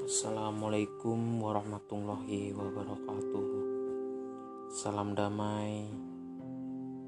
Assalamualaikum 0.00 1.44
warahmatullahi 1.44 2.56
wabarakatuh. 2.56 3.48
Salam 4.72 5.12
damai 5.12 5.84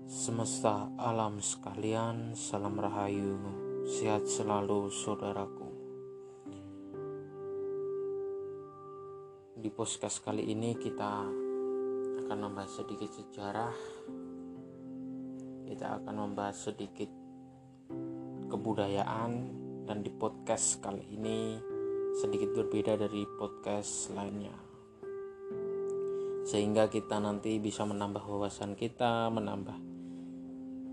semesta 0.05 0.93
alam 1.01 1.41
sekalian, 1.41 2.37
salam 2.37 2.77
rahayu, 2.77 3.41
sehat 3.89 4.29
selalu 4.29 4.93
saudaraku. 4.93 5.73
Di 9.57 9.73
podcast 9.73 10.21
kali 10.21 10.53
ini 10.53 10.77
kita 10.77 11.33
akan 12.29 12.39
membahas 12.45 12.77
sedikit 12.77 13.09
sejarah. 13.09 13.77
Kita 15.65 15.97
akan 15.97 16.15
membahas 16.29 16.69
sedikit 16.69 17.09
kebudayaan 18.53 19.33
dan 19.89 20.05
di 20.05 20.13
podcast 20.13 20.85
kali 20.85 21.09
ini 21.09 21.72
sedikit 22.13 22.53
berbeda 22.53 23.01
dari 23.01 23.25
podcast 23.41 24.13
lainnya. 24.13 24.53
Sehingga 26.45 26.93
kita 26.93 27.17
nanti 27.23 27.57
bisa 27.57 27.89
menambah 27.89 28.21
wawasan 28.27 28.77
kita 28.77 29.33
menambah 29.33 29.93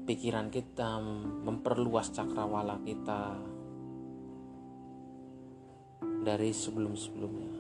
pikiran 0.10 0.50
kita 0.50 0.98
memperluas 1.46 2.10
cakrawala 2.10 2.82
kita 2.82 3.38
dari 6.26 6.50
sebelum-sebelumnya. 6.50 7.54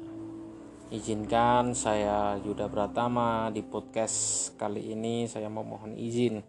Izinkan 0.90 1.78
saya 1.78 2.42
Yuda 2.42 2.66
Pratama 2.66 3.54
di 3.54 3.62
podcast 3.62 4.50
kali 4.58 4.98
ini 4.98 5.30
saya 5.30 5.46
memohon 5.46 5.94
izin 5.94 6.42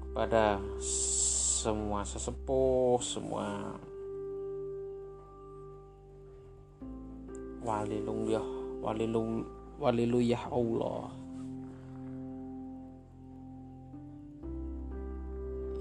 kepada 0.00 0.62
semua 1.64 2.04
sesepuh, 2.04 3.00
semua 3.00 3.72
waliluyah, 7.64 8.44
walilu 8.84 9.48
waliluyah 9.80 10.44
Allah. 10.52 11.08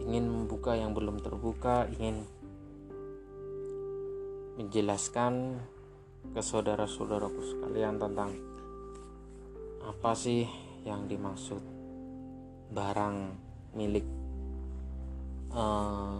Ingin 0.08 0.23
membuka 0.31 0.71
yang 0.71 0.95
belum 0.95 1.19
terbuka, 1.19 1.91
ingin 1.99 2.23
menjelaskan 4.55 5.59
ke 6.31 6.39
saudara-saudaraku 6.39 7.43
sekalian 7.43 7.99
tentang 7.99 8.31
apa 9.83 10.15
sih 10.15 10.47
yang 10.88 11.11
dimaksud 11.11 11.59
barang 12.71 13.36
milik 13.75 14.22
uh, 15.53 16.19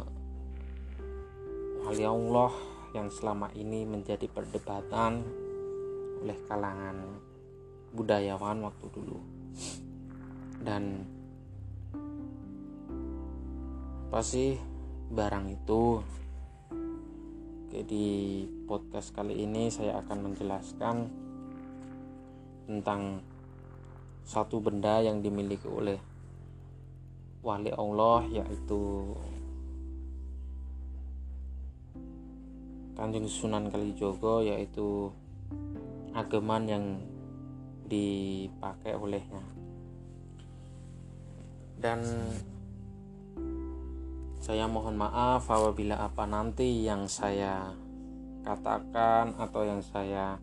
wali 1.84 2.06
Allah 2.06 2.54
yang 2.94 3.10
selama 3.10 3.50
ini 3.58 3.84
menjadi 3.84 4.30
perdebatan 4.30 5.26
oleh 6.24 6.38
kalangan 6.48 6.98
budayawan 7.92 8.64
waktu 8.64 8.88
dulu. 8.94 9.20
Dan 10.64 11.04
apa 14.08 14.22
sih 14.22 14.56
barang 15.10 15.46
itu? 15.50 16.00
Oke, 17.66 17.80
di 17.90 18.46
podcast 18.70 19.10
kali 19.18 19.42
ini 19.42 19.74
saya 19.74 19.98
akan 20.06 20.30
menjelaskan 20.30 20.96
tentang 22.70 23.26
satu 24.24 24.62
benda 24.64 25.04
yang 25.04 25.20
dimiliki 25.20 25.68
oleh 25.68 26.13
wali 27.44 27.76
Allah 27.76 28.24
yaitu 28.32 29.12
Kanjeng 32.96 33.28
Sunan 33.28 33.68
Kalijogo 33.68 34.40
yaitu 34.40 35.12
ageman 36.16 36.64
yang 36.72 36.86
dipakai 37.92 38.96
olehnya. 38.96 39.44
Dan 41.76 42.00
saya 44.40 44.72
mohon 44.72 44.96
maaf 44.96 45.52
apabila 45.52 46.00
apa 46.00 46.24
nanti 46.24 46.88
yang 46.88 47.12
saya 47.12 47.76
katakan 48.48 49.36
atau 49.36 49.68
yang 49.68 49.84
saya 49.84 50.40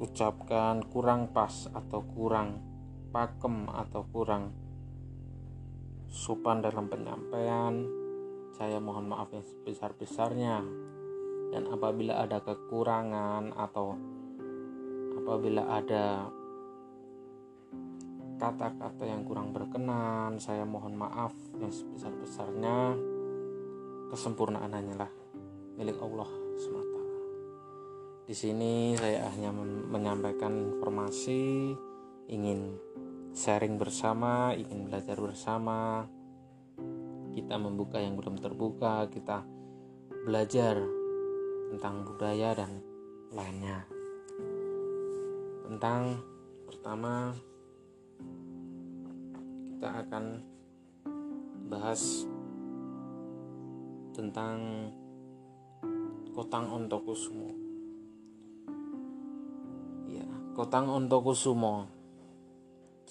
ucapkan 0.00 0.80
kurang 0.88 1.28
pas 1.36 1.68
atau 1.68 2.00
kurang 2.16 2.64
pakem 3.12 3.68
atau 3.68 4.08
kurang 4.08 4.61
sopan 6.12 6.60
dalam 6.60 6.92
penyampaian 6.92 7.88
saya 8.52 8.76
mohon 8.76 9.08
maaf 9.08 9.32
yang 9.32 9.40
sebesar-besarnya. 9.42 10.60
Dan 11.52 11.68
apabila 11.72 12.20
ada 12.20 12.40
kekurangan 12.44 13.56
atau 13.56 13.96
apabila 15.16 15.68
ada 15.72 16.28
kata-kata 18.36 19.04
yang 19.04 19.24
kurang 19.24 19.52
berkenan 19.56 20.36
saya 20.36 20.68
mohon 20.68 20.96
maaf 20.96 21.32
yang 21.56 21.72
sebesar-besarnya. 21.72 22.96
Kesempurnaan 24.12 24.68
hanyalah 24.68 25.08
milik 25.80 25.96
Allah 25.96 26.28
semata. 26.60 27.00
Di 28.28 28.36
sini 28.36 28.92
saya 29.00 29.32
hanya 29.32 29.48
menyampaikan 29.88 30.76
informasi 30.76 31.72
ingin 32.28 32.76
sharing 33.32 33.80
bersama, 33.80 34.52
ingin 34.52 34.84
belajar 34.84 35.16
bersama. 35.16 36.04
Kita 37.32 37.56
membuka 37.56 37.96
yang 37.96 38.20
belum 38.20 38.36
terbuka, 38.36 39.08
kita 39.08 39.40
belajar 40.28 40.76
tentang 41.72 42.04
budaya 42.04 42.52
dan 42.52 42.84
lainnya. 43.32 43.88
Tentang 45.64 46.20
pertama 46.68 47.32
kita 49.72 49.88
akan 50.04 50.24
bahas 51.72 52.28
tentang 54.12 54.88
Kotang 56.36 56.68
Ontokusumo. 56.68 57.52
Ya, 60.12 60.28
Kotang 60.52 60.92
Ontokusumo 60.92 62.01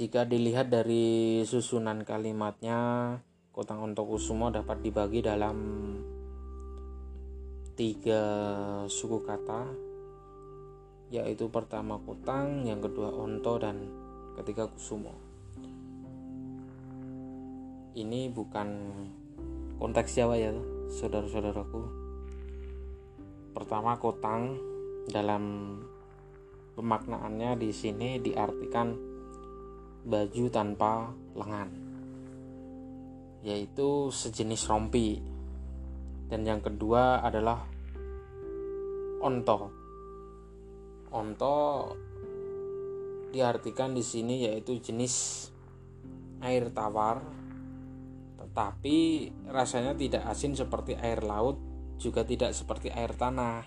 jika 0.02 0.26
dilihat 0.26 0.74
dari 0.74 1.46
susunan 1.46 2.02
kalimatnya, 2.02 3.22
Kotang 3.54 3.86
Ontokusumo 3.86 4.50
dapat 4.50 4.82
dibagi 4.82 5.22
dalam 5.22 5.62
tiga 7.78 8.24
suku 8.90 9.22
kata, 9.22 9.70
yaitu 11.14 11.54
pertama 11.54 12.02
Kotang, 12.02 12.66
yang 12.66 12.82
kedua 12.82 13.14
Onto, 13.14 13.62
dan 13.62 13.78
ketiga 14.42 14.66
Kusumo. 14.74 15.14
Ini 17.94 18.34
bukan 18.34 18.70
konteks 19.78 20.18
Jawa 20.18 20.34
ya, 20.34 20.50
saudara-saudaraku. 20.98 21.82
Pertama 23.54 24.02
Kotang 24.02 24.58
dalam 25.14 25.78
pemaknaannya 26.74 27.54
di 27.62 27.70
sini 27.70 28.18
diartikan 28.18 29.11
baju 30.02 30.44
tanpa 30.50 31.14
lengan 31.38 31.92
yaitu 33.42 34.14
sejenis 34.14 34.70
rompi. 34.70 35.18
Dan 36.30 36.48
yang 36.48 36.62
kedua 36.64 37.20
adalah 37.26 37.66
onto. 39.20 39.60
Onto 41.12 41.58
diartikan 43.34 43.92
di 43.92 44.04
sini 44.06 44.48
yaitu 44.48 44.80
jenis 44.80 45.48
air 46.44 46.72
tawar 46.72 47.24
tetapi 48.42 49.30
rasanya 49.48 49.96
tidak 49.96 50.28
asin 50.28 50.52
seperti 50.56 51.00
air 51.00 51.24
laut 51.24 51.56
juga 51.96 52.26
tidak 52.28 52.52
seperti 52.52 52.92
air 52.92 53.14
tanah. 53.16 53.64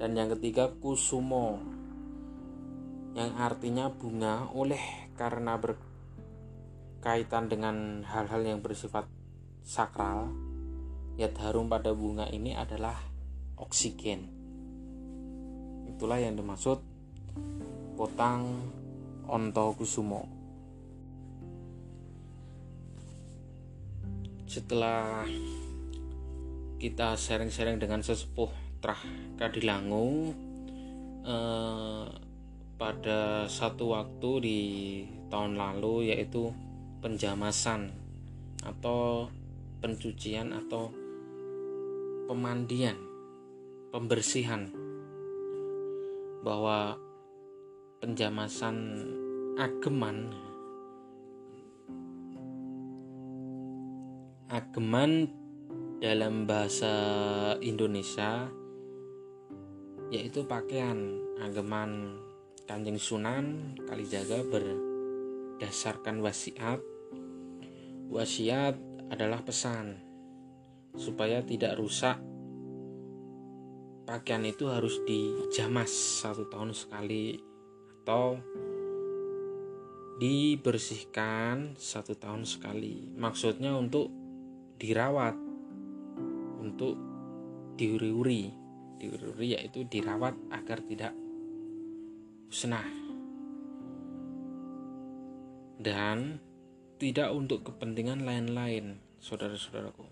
Dan 0.00 0.16
yang 0.16 0.32
ketiga 0.36 0.72
kusumo 0.80 1.79
yang 3.14 3.34
artinya 3.36 3.90
bunga 3.90 4.46
oleh 4.54 5.10
karena 5.18 5.58
berkaitan 5.58 7.50
dengan 7.50 8.06
hal-hal 8.06 8.42
yang 8.46 8.62
bersifat 8.62 9.10
sakral 9.66 10.30
yat 11.18 11.34
harum 11.42 11.68
pada 11.68 11.92
bunga 11.92 12.30
ini 12.30 12.54
adalah 12.54 12.96
oksigen. 13.58 14.30
Itulah 15.90 16.22
yang 16.22 16.38
dimaksud 16.38 16.80
potang 17.98 18.72
onto 19.28 19.76
kusumo 19.76 20.40
setelah 24.50 25.22
kita 26.82 27.14
sharing-sharing 27.14 27.78
dengan 27.78 28.02
sesepuh 28.02 28.50
Trah 28.82 28.98
Kadilangu 29.38 30.34
eh, 31.22 32.29
pada 32.80 33.44
satu 33.44 33.92
waktu 33.92 34.30
di 34.40 34.60
tahun 35.28 35.60
lalu 35.60 36.16
yaitu 36.16 36.48
penjamasan 37.04 37.92
atau 38.64 39.28
pencucian 39.84 40.56
atau 40.56 40.88
pemandian, 42.24 42.96
pembersihan. 43.92 44.72
Bahwa 46.40 46.96
penjamasan 48.00 48.76
ageman 49.60 50.32
ageman 54.48 55.28
dalam 56.00 56.48
bahasa 56.48 56.96
Indonesia 57.60 58.48
yaitu 60.08 60.48
pakaian 60.48 61.20
ageman 61.44 62.18
Kanjeng 62.70 63.02
Sunan 63.02 63.74
Kalijaga 63.82 64.46
berdasarkan 64.46 66.22
wasiat. 66.22 66.78
Wasiat 68.06 68.78
adalah 69.10 69.42
pesan 69.42 69.98
supaya 70.94 71.42
tidak 71.42 71.74
rusak. 71.82 72.22
Pakaian 74.06 74.46
itu 74.46 74.70
harus 74.70 75.02
dijamas 75.02 75.90
satu 76.22 76.46
tahun 76.46 76.70
sekali 76.70 77.42
atau 78.06 78.38
dibersihkan 80.22 81.74
satu 81.74 82.14
tahun 82.14 82.46
sekali. 82.46 83.10
Maksudnya 83.18 83.74
untuk 83.74 84.14
dirawat 84.78 85.34
untuk 86.62 86.94
diuri-uri. 87.74 88.54
Diuri-uri 89.02 89.58
yaitu 89.58 89.82
dirawat 89.90 90.38
agar 90.54 90.86
tidak 90.86 91.10
musnah 92.50 92.82
dan 95.78 96.42
tidak 96.98 97.30
untuk 97.30 97.62
kepentingan 97.62 98.26
lain-lain 98.26 98.98
saudara-saudaraku. 99.22 100.02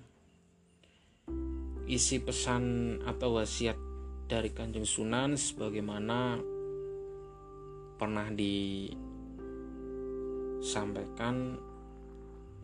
Isi 1.91 2.23
pesan 2.23 2.95
atau 3.03 3.43
wasiat 3.43 3.75
dari 4.31 4.55
Kanjeng 4.55 4.87
Sunan 4.87 5.35
sebagaimana 5.35 6.39
pernah 7.99 8.31
disampaikan 10.63 11.59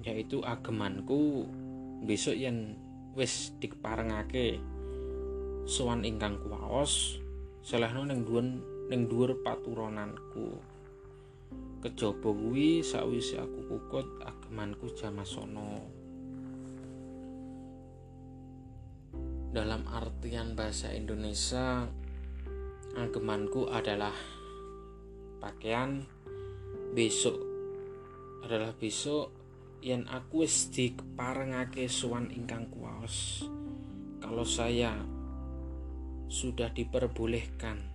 yaitu 0.06 0.38
agemanku 0.46 1.50
besok 2.06 2.38
yang 2.38 2.78
wis 3.18 3.50
dikeparengake 3.58 4.62
sowan 5.66 6.06
ingkang 6.06 6.38
kuwaos 6.46 7.18
selehno 7.66 8.06
ning 8.06 8.22
dhuwur 8.22 8.73
ning 8.90 9.08
dhuwur 9.08 9.40
paturonanku 9.40 10.60
kejaba 11.80 12.30
kuwi 12.32 12.84
sakwise 12.84 13.40
aku 13.40 13.60
kukut 13.68 14.08
agemanku 14.24 14.92
jamasono 14.92 15.84
dalam 19.54 19.86
artian 19.86 20.58
bahasa 20.58 20.90
Indonesia 20.92 21.86
agemanku 22.98 23.70
adalah 23.70 24.12
pakaian 25.38 26.04
besok 26.92 27.36
adalah 28.44 28.76
besok 28.76 29.32
yang 29.84 30.08
aku 30.08 30.48
wis 30.48 30.72
dikeparengake 30.72 31.92
suwan 31.92 32.32
ingkang 32.32 32.72
kuwaos. 32.72 33.44
Kalau 34.16 34.48
saya 34.48 34.96
sudah 36.32 36.72
diperbolehkan 36.72 37.93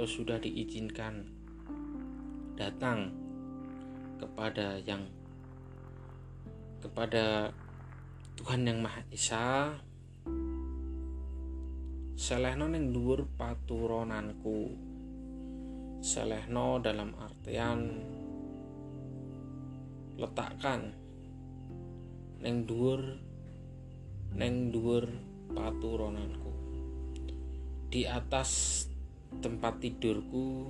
atau 0.00 0.16
sudah 0.16 0.40
diizinkan 0.40 1.28
datang 2.56 3.12
kepada 4.16 4.80
yang 4.88 5.04
kepada 6.80 7.52
Tuhan 8.32 8.64
yang 8.64 8.80
Maha 8.80 9.04
Esa. 9.12 9.76
Selehno 12.16 12.72
ning 12.72 12.96
dhuwur 12.96 13.28
paturonanku. 13.36 14.72
Selehno 16.00 16.80
dalam 16.80 17.12
artian 17.20 18.00
letakkan 20.16 20.96
neng 22.40 22.64
dhuwur 22.64 23.20
neng 24.32 24.72
dhuwur 24.72 25.04
paturonanku. 25.52 26.52
Di 27.92 28.08
atas 28.08 28.88
tempat 29.38 29.78
tidurku 29.78 30.66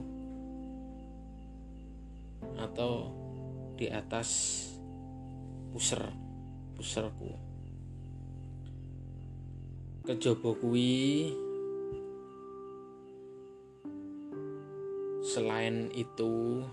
atau 2.61 3.09
di 3.81 3.89
atas 3.89 4.29
puser 5.73 6.05
puserku 6.77 7.33
kejaba 10.05 10.53
kuwi 10.61 11.33
selain 15.25 15.89
itu 15.97 16.65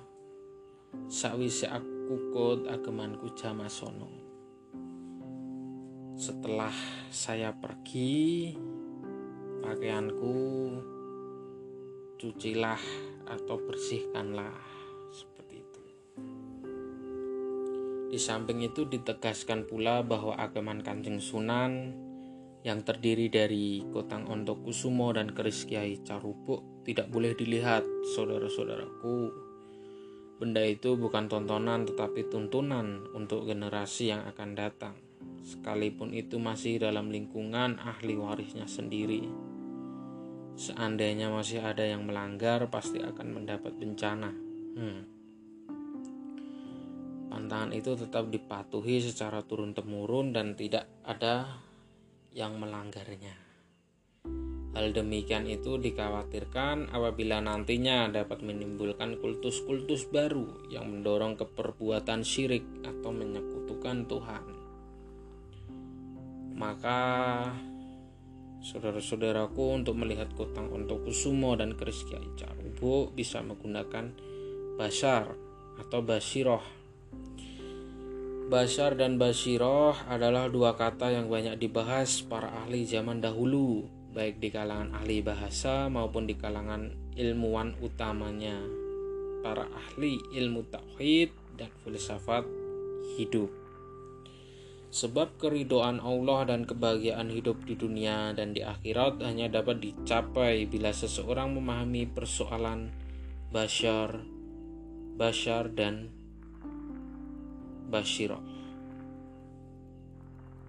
sakwise 1.08 1.72
aku 1.72 2.16
kut 2.36 2.68
agemanku 2.68 3.32
jamasono 3.36 4.10
setelah 6.18 6.74
saya 7.14 7.54
pergi 7.54 8.52
pakaianku 9.62 10.36
cucilah 12.18 12.82
atau 13.30 13.56
bersihkanlah 13.62 14.58
seperti 15.14 15.62
itu 15.62 15.82
di 18.12 18.20
samping 18.20 18.66
itu 18.66 18.90
ditegaskan 18.90 19.70
pula 19.70 20.04
bahwa 20.04 20.36
ageman 20.36 20.84
Kanjeng 20.84 21.22
Sunan 21.22 21.94
yang 22.68 22.84
terdiri 22.84 23.32
dari 23.32 23.80
Kotang 23.96 24.28
Ontok 24.28 24.68
Kusumo 24.68 25.16
dan 25.16 25.32
Keris 25.32 25.64
Kiai 25.64 26.04
Carubuk 26.04 26.84
tidak 26.84 27.08
boleh 27.08 27.32
dilihat, 27.32 27.88
saudara-saudaraku. 28.16 29.32
Benda 30.38 30.64
itu 30.68 31.00
bukan 31.00 31.32
tontonan 31.32 31.88
tetapi 31.88 32.28
tuntunan 32.28 33.08
untuk 33.16 33.48
generasi 33.48 34.12
yang 34.12 34.28
akan 34.28 34.54
datang. 34.54 34.96
Sekalipun 35.48 36.12
itu 36.12 36.38
masih 36.44 36.84
dalam 36.84 37.08
lingkungan 37.08 37.80
ahli 37.80 38.20
warisnya 38.20 38.68
sendiri. 38.68 39.47
Seandainya 40.58 41.30
masih 41.30 41.62
ada 41.62 41.86
yang 41.86 42.10
melanggar, 42.10 42.66
pasti 42.74 42.98
akan 42.98 43.28
mendapat 43.30 43.78
bencana. 43.78 44.34
Hmm. 44.74 45.02
Pantangan 47.30 47.70
itu 47.78 47.94
tetap 47.94 48.34
dipatuhi 48.34 48.98
secara 49.06 49.46
turun-temurun 49.46 50.34
dan 50.34 50.58
tidak 50.58 50.90
ada 51.06 51.62
yang 52.34 52.58
melanggarnya. 52.58 53.38
Hal 54.74 54.94
demikian 54.94 55.46
itu 55.46 55.78
dikhawatirkan 55.78 56.90
apabila 56.90 57.38
nantinya 57.38 58.10
dapat 58.10 58.42
menimbulkan 58.42 59.22
kultus-kultus 59.22 60.10
baru 60.10 60.70
yang 60.74 60.90
mendorong 60.90 61.38
keperbuatan 61.38 62.26
syirik 62.26 62.66
atau 62.82 63.14
menyekutukan 63.14 64.10
Tuhan. 64.10 64.46
Maka 66.58 67.02
saudara-saudaraku 68.68 69.80
untuk 69.80 69.96
melihat 69.96 70.28
kotang 70.36 70.68
untuk 70.76 71.08
kusumo 71.08 71.56
dan 71.56 71.80
keris 71.80 72.04
Kiai 72.04 72.28
Carubo 72.36 73.08
bisa 73.16 73.40
menggunakan 73.40 74.12
basar 74.76 75.32
atau 75.80 76.04
basiroh 76.04 76.78
Basar 78.48 78.96
dan 78.96 79.20
Basiroh 79.20 79.92
adalah 80.08 80.48
dua 80.48 80.80
kata 80.80 81.12
yang 81.12 81.28
banyak 81.28 81.60
dibahas 81.60 82.24
para 82.24 82.48
ahli 82.64 82.88
zaman 82.88 83.20
dahulu, 83.20 83.84
baik 84.16 84.40
di 84.40 84.48
kalangan 84.48 84.96
ahli 84.96 85.20
bahasa 85.20 85.92
maupun 85.92 86.24
di 86.24 86.40
kalangan 86.40 86.96
ilmuwan 87.20 87.76
utamanya, 87.84 88.56
para 89.44 89.68
ahli 89.68 90.16
ilmu 90.32 90.64
tauhid 90.72 91.28
dan 91.60 91.68
filsafat 91.84 92.48
hidup. 93.20 93.67
Sebab 94.98 95.38
keridoan 95.38 96.02
Allah 96.02 96.50
dan 96.50 96.66
kebahagiaan 96.66 97.30
hidup 97.30 97.62
di 97.70 97.78
dunia 97.78 98.34
dan 98.34 98.58
di 98.58 98.66
akhirat 98.66 99.22
hanya 99.22 99.46
dapat 99.46 99.78
dicapai 99.78 100.66
bila 100.66 100.90
seseorang 100.90 101.54
memahami 101.54 102.10
persoalan 102.10 102.90
Bashar, 103.54 104.26
Bashar 105.14 105.70
dan 105.70 106.10
Bashiro 107.94 108.42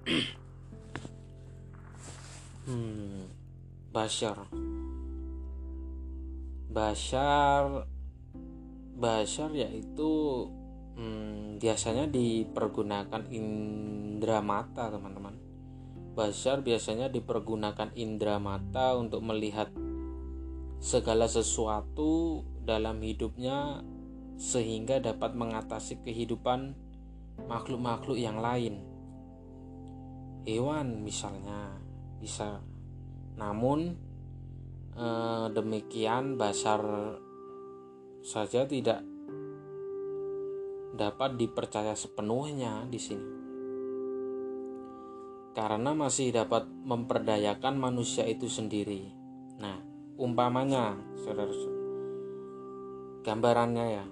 hmm, 2.68 3.32
Bashar. 3.96 4.44
Bashar 6.68 7.88
Bashar 8.92 9.56
yaitu 9.56 10.12
hmm, 10.98 11.62
biasanya 11.62 12.10
dipergunakan 12.10 13.30
indera 13.30 14.42
mata 14.42 14.90
teman-teman 14.90 15.48
Bashar 16.18 16.66
biasanya 16.66 17.06
dipergunakan 17.14 17.94
indera 17.94 18.42
mata 18.42 18.98
untuk 18.98 19.22
melihat 19.22 19.70
segala 20.82 21.30
sesuatu 21.30 22.42
dalam 22.66 22.98
hidupnya 23.06 23.86
sehingga 24.34 24.98
dapat 24.98 25.38
mengatasi 25.38 26.02
kehidupan 26.02 26.74
makhluk-makhluk 27.46 28.18
yang 28.18 28.42
lain. 28.42 28.82
Hewan 30.42 31.06
misalnya 31.06 31.78
bisa 32.18 32.66
namun 33.38 33.94
eh, 34.98 35.46
demikian 35.54 36.34
basar 36.34 36.82
saja 38.26 38.66
tidak 38.66 39.06
dapat 40.98 41.38
dipercaya 41.38 41.94
sepenuhnya 41.94 42.82
di 42.90 42.98
sini. 42.98 43.28
Karena 45.54 45.94
masih 45.94 46.34
dapat 46.34 46.66
memperdayakan 46.66 47.78
manusia 47.78 48.26
itu 48.26 48.50
sendiri. 48.50 49.14
Nah 49.62 49.78
umpamanya 50.18 50.98
saudara 51.22 51.54
gambarannya 53.22 53.86
ya. 53.94 54.06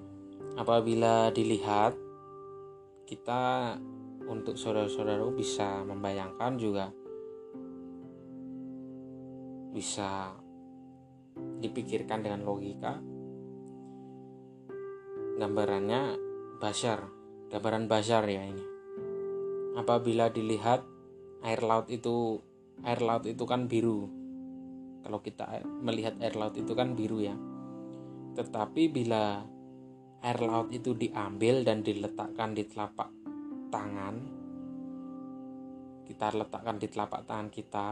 Apabila 0.57 1.35
dilihat 1.35 1.93
kita 3.05 3.77
untuk 4.27 4.59
saudara-saudara 4.59 5.29
bisa 5.31 5.85
membayangkan 5.85 6.53
juga 6.59 6.91
bisa 9.77 10.33
dipikirkan 11.61 12.25
dengan 12.25 12.43
logika. 12.49 12.97
Gambarannya 15.37 16.26
basar 16.57 17.07
gambaran 17.53 17.87
basar 17.87 18.27
ya 18.27 18.43
ini. 18.43 18.65
Apabila 19.77 20.33
dilihat 20.33 20.83
air 21.45 21.61
laut 21.63 21.87
itu 21.93 22.41
air 22.83 23.01
laut 23.01 23.25
itu 23.29 23.45
kan 23.45 23.69
biru. 23.69 24.09
Kalau 25.07 25.23
kita 25.23 25.63
melihat 25.85 26.19
air 26.19 26.35
laut 26.35 26.57
itu 26.59 26.73
kan 26.75 26.99
biru 26.99 27.23
ya. 27.23 27.37
Tetapi 28.35 28.91
bila 28.91 29.45
air 30.25 30.41
laut 30.43 30.73
itu 30.75 30.97
diambil 30.97 31.63
dan 31.63 31.87
diletakkan 31.87 32.57
di 32.57 32.67
telapak 32.67 33.13
tangan 33.71 34.37
kita 36.07 36.31
letakkan 36.39 36.79
di 36.79 36.87
telapak 36.87 37.27
tangan 37.27 37.51
kita 37.51 37.89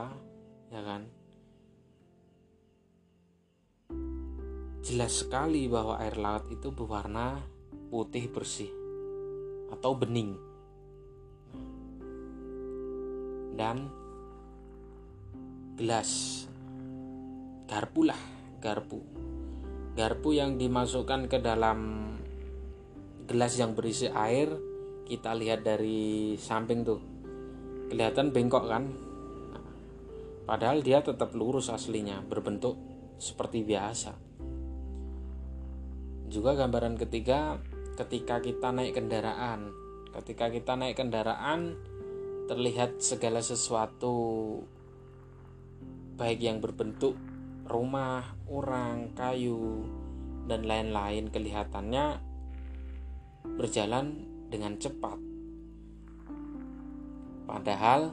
ya 0.71 0.83
kan? 0.87 1.03
Jelas 4.85 5.25
sekali 5.27 5.67
bahwa 5.67 5.99
air 5.99 6.15
laut 6.21 6.47
itu 6.53 6.71
berwarna 6.71 7.54
putih 7.95 8.27
bersih 8.27 8.75
atau 9.71 9.95
bening. 9.95 10.35
Dan 13.55 13.87
gelas. 15.79 16.43
Garpu 17.71 18.03
lah 18.03 18.19
garpu. 18.59 18.99
Garpu 19.95 20.35
yang 20.35 20.59
dimasukkan 20.59 21.31
ke 21.31 21.39
dalam 21.39 22.11
gelas 23.31 23.55
yang 23.63 23.79
berisi 23.79 24.11
air 24.11 24.51
kita 25.07 25.31
lihat 25.39 25.63
dari 25.63 26.35
samping 26.35 26.83
tuh. 26.83 26.99
Kelihatan 27.95 28.35
bengkok 28.35 28.67
kan? 28.67 28.91
Padahal 30.51 30.83
dia 30.83 30.99
tetap 30.99 31.31
lurus 31.31 31.71
aslinya 31.71 32.27
berbentuk 32.27 32.75
seperti 33.23 33.63
biasa. 33.63 34.19
Juga 36.27 36.59
gambaran 36.59 36.99
ketiga 36.99 37.63
ketika 37.95 38.43
kita 38.43 38.75
naik 38.75 38.99
kendaraan 38.99 39.71
ketika 40.15 40.47
kita 40.51 40.79
naik 40.79 40.95
kendaraan 40.95 41.75
terlihat 42.47 43.03
segala 43.03 43.43
sesuatu 43.43 44.15
baik 46.15 46.39
yang 46.39 46.63
berbentuk 46.63 47.19
rumah, 47.67 48.37
orang, 48.47 49.11
kayu, 49.17 49.83
dan 50.47 50.69
lain-lain 50.69 51.33
kelihatannya 51.33 52.21
berjalan 53.57 54.23
dengan 54.53 54.77
cepat. 54.77 55.19
Padahal 57.49 58.13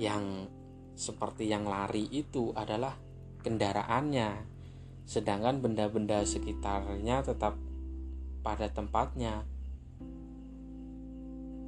yang 0.00 0.48
seperti 0.96 1.46
yang 1.52 1.68
lari 1.68 2.08
itu 2.08 2.50
adalah 2.56 2.96
kendaraannya 3.44 4.56
sedangkan 5.06 5.62
benda-benda 5.62 6.26
sekitarnya 6.26 7.22
tetap 7.22 7.54
pada 8.46 8.70
tempatnya. 8.70 9.42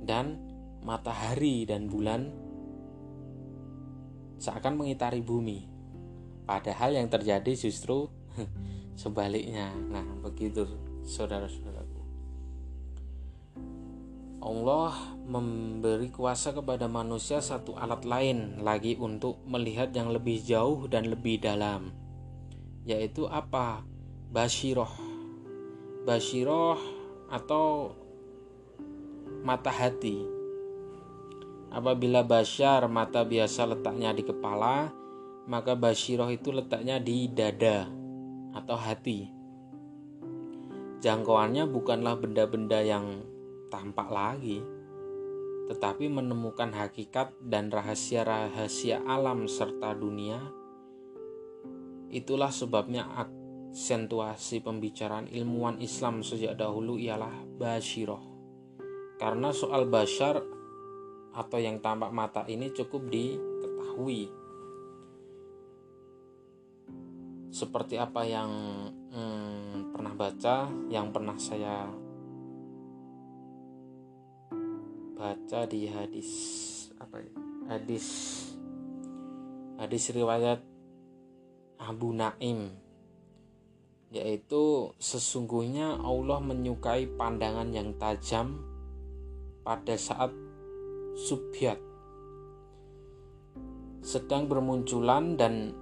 Dan 0.06 0.38
matahari 0.86 1.66
dan 1.66 1.90
bulan 1.90 2.30
seakan 4.38 4.78
mengitari 4.78 5.18
bumi. 5.18 5.66
Padahal 6.46 6.94
yang 6.94 7.10
terjadi 7.10 7.50
justru 7.58 8.06
sebaliknya. 9.02 9.74
Nah, 9.74 10.06
begitu 10.22 10.62
saudara-saudaraku. 11.02 11.98
Allah 14.38 14.94
memberi 15.26 16.14
kuasa 16.14 16.54
kepada 16.54 16.86
manusia 16.86 17.42
satu 17.42 17.74
alat 17.74 18.06
lain 18.06 18.62
lagi 18.62 18.94
untuk 18.94 19.42
melihat 19.50 19.90
yang 19.90 20.14
lebih 20.14 20.38
jauh 20.46 20.86
dan 20.86 21.10
lebih 21.10 21.42
dalam 21.42 21.90
yaitu 22.88 23.28
apa? 23.28 23.84
Bashiroh. 24.32 25.07
Bashiroh 26.06 26.78
atau 27.30 27.94
mata 29.42 29.70
hati. 29.70 30.26
Apabila 31.68 32.24
basyar 32.24 32.88
mata 32.88 33.22
biasa 33.22 33.68
letaknya 33.68 34.14
di 34.16 34.24
kepala, 34.24 34.90
maka 35.46 35.76
bashiroh 35.76 36.28
itu 36.32 36.54
letaknya 36.54 36.98
di 36.98 37.28
dada 37.30 37.88
atau 38.56 38.76
hati. 38.76 39.28
Jangkauannya 40.98 41.70
bukanlah 41.70 42.18
benda-benda 42.18 42.82
yang 42.82 43.22
tampak 43.70 44.08
lagi, 44.10 44.64
tetapi 45.70 46.10
menemukan 46.10 46.72
hakikat 46.74 47.36
dan 47.44 47.70
rahasia-rahasia 47.70 49.04
alam 49.06 49.46
serta 49.46 49.94
dunia 49.94 50.58
Itulah 52.08 52.48
sebabnya 52.48 53.04
aksentuasi 53.78 54.58
pembicaraan 54.58 55.30
ilmuwan 55.30 55.78
Islam 55.78 56.26
sejak 56.26 56.58
dahulu 56.58 56.98
ialah 56.98 57.46
basyiroh. 57.62 58.18
Karena 59.22 59.54
soal 59.54 59.86
basyar 59.86 60.42
atau 61.30 61.58
yang 61.62 61.78
tampak 61.78 62.10
mata 62.10 62.42
ini 62.50 62.74
cukup 62.74 63.06
diketahui. 63.06 64.34
Seperti 67.54 67.94
apa 68.02 68.26
yang 68.26 68.50
hmm, 69.14 69.94
pernah 69.94 70.14
baca, 70.18 70.66
yang 70.90 71.14
pernah 71.14 71.38
saya 71.38 71.86
baca 75.14 75.60
di 75.70 75.86
hadis 75.86 76.30
apa 76.98 77.22
ya? 77.22 77.30
Hadis 77.70 78.06
hadis 79.78 80.10
riwayat 80.10 80.66
Abu 81.78 82.10
Naim 82.10 82.87
yaitu 84.08 84.92
sesungguhnya 84.96 86.00
Allah 86.00 86.40
menyukai 86.40 87.08
pandangan 87.18 87.68
yang 87.72 87.92
tajam 88.00 88.64
pada 89.60 90.00
saat 90.00 90.32
subhyat 91.28 91.76
sedang 94.00 94.48
bermunculan 94.48 95.36
dan 95.36 95.76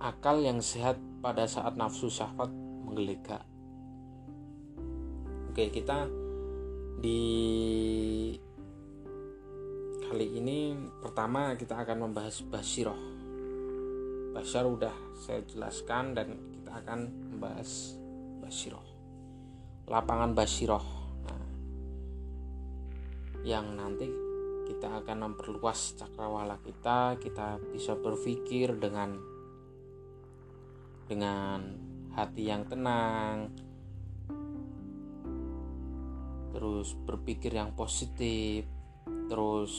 akal 0.00 0.40
yang 0.40 0.64
sehat 0.64 0.96
pada 1.20 1.44
saat 1.44 1.76
nafsu 1.76 2.08
syahwat 2.08 2.48
menggelegar. 2.86 3.44
Oke, 5.52 5.68
kita 5.68 6.08
di 7.02 7.20
kali 10.08 10.40
ini 10.40 10.72
pertama 11.04 11.52
kita 11.58 11.76
akan 11.84 12.08
membahas 12.08 12.40
basiroh 12.48 13.18
Bashar 14.38 14.64
udah 14.70 14.94
saya 15.18 15.42
jelaskan 15.44 16.14
dan 16.14 16.28
kita 16.68 16.84
akan 16.84 17.00
membahas 17.32 17.96
Basiroh 18.44 18.84
lapangan 19.88 20.36
Basiroh 20.36 20.84
nah, 21.24 21.48
yang 23.40 23.72
nanti 23.72 24.04
kita 24.68 25.00
akan 25.00 25.32
memperluas 25.32 25.96
cakrawala 25.96 26.60
kita 26.60 27.16
kita 27.24 27.56
bisa 27.72 27.96
berpikir 27.96 28.76
dengan 28.76 29.16
dengan 31.08 31.72
hati 32.12 32.52
yang 32.52 32.68
tenang 32.68 33.48
terus 36.52 36.92
berpikir 37.00 37.56
yang 37.56 37.72
positif 37.72 38.68
terus 39.32 39.72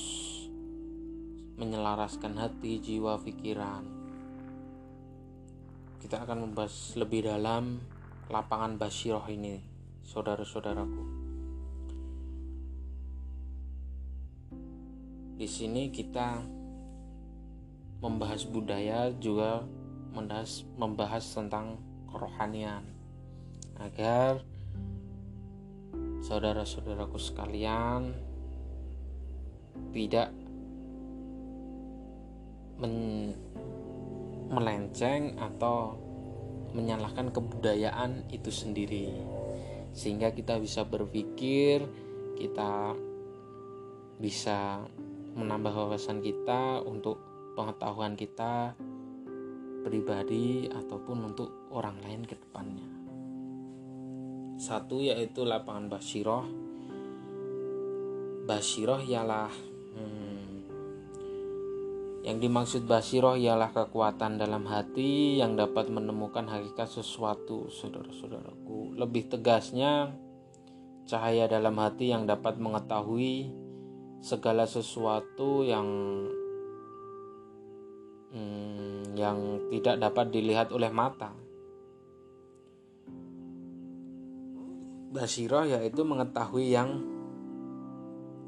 menyelaraskan 1.54 2.34
hati 2.34 2.82
jiwa 2.82 3.22
pikiran 3.22 3.99
kita 6.00 6.24
akan 6.24 6.48
membahas 6.48 6.96
lebih 6.96 7.28
dalam 7.28 7.84
lapangan 8.32 8.80
Bashiroh 8.80 9.28
ini, 9.28 9.60
saudara-saudaraku. 10.08 11.04
Di 15.40 15.48
sini 15.48 15.88
kita 15.92 16.44
membahas 18.00 18.48
budaya 18.48 19.12
juga 19.20 19.64
membahas, 20.16 20.64
membahas 20.80 21.24
tentang 21.36 21.80
kerohanian 22.12 22.84
agar 23.80 24.44
saudara-saudaraku 26.24 27.16
sekalian 27.16 28.12
tidak 29.96 30.32
men 32.80 32.96
melenceng 34.50 35.38
atau 35.38 35.96
menyalahkan 36.74 37.34
kebudayaan 37.34 38.30
itu 38.30 38.50
sendiri 38.54 39.10
sehingga 39.94 40.34
kita 40.34 40.62
bisa 40.62 40.86
berpikir 40.86 41.82
kita 42.38 42.94
bisa 44.20 44.86
menambah 45.34 45.74
wawasan 45.74 46.20
kita 46.20 46.84
untuk 46.84 47.18
pengetahuan 47.56 48.14
kita 48.14 48.76
pribadi 49.84 50.68
ataupun 50.68 51.32
untuk 51.34 51.72
orang 51.72 51.98
lain 52.04 52.28
ke 52.28 52.36
depannya. 52.36 52.90
Satu 54.60 55.00
yaitu 55.00 55.48
lapangan 55.48 55.88
Basiroh. 55.88 56.46
Basiroh 58.44 59.00
ialah 59.00 59.52
hmm, 59.96 60.39
yang 62.20 62.44
dimaksud 62.44 62.84
Basiroh 62.84 63.40
ialah 63.40 63.72
kekuatan 63.72 64.36
dalam 64.36 64.68
hati 64.68 65.40
yang 65.40 65.56
dapat 65.56 65.88
menemukan 65.88 66.44
hakikat 66.52 66.92
sesuatu, 66.92 67.72
saudara-saudaraku. 67.72 69.00
Lebih 69.00 69.32
tegasnya, 69.32 70.12
cahaya 71.08 71.48
dalam 71.48 71.80
hati 71.80 72.12
yang 72.12 72.28
dapat 72.28 72.60
mengetahui 72.60 73.56
segala 74.20 74.68
sesuatu 74.68 75.64
yang 75.64 75.88
hmm, 78.36 79.16
yang 79.16 79.72
tidak 79.72 79.96
dapat 80.04 80.26
dilihat 80.28 80.76
oleh 80.76 80.92
mata. 80.92 81.32
Basiroh 85.10 85.66
yaitu 85.66 86.04
mengetahui 86.06 86.70
yang 86.70 87.02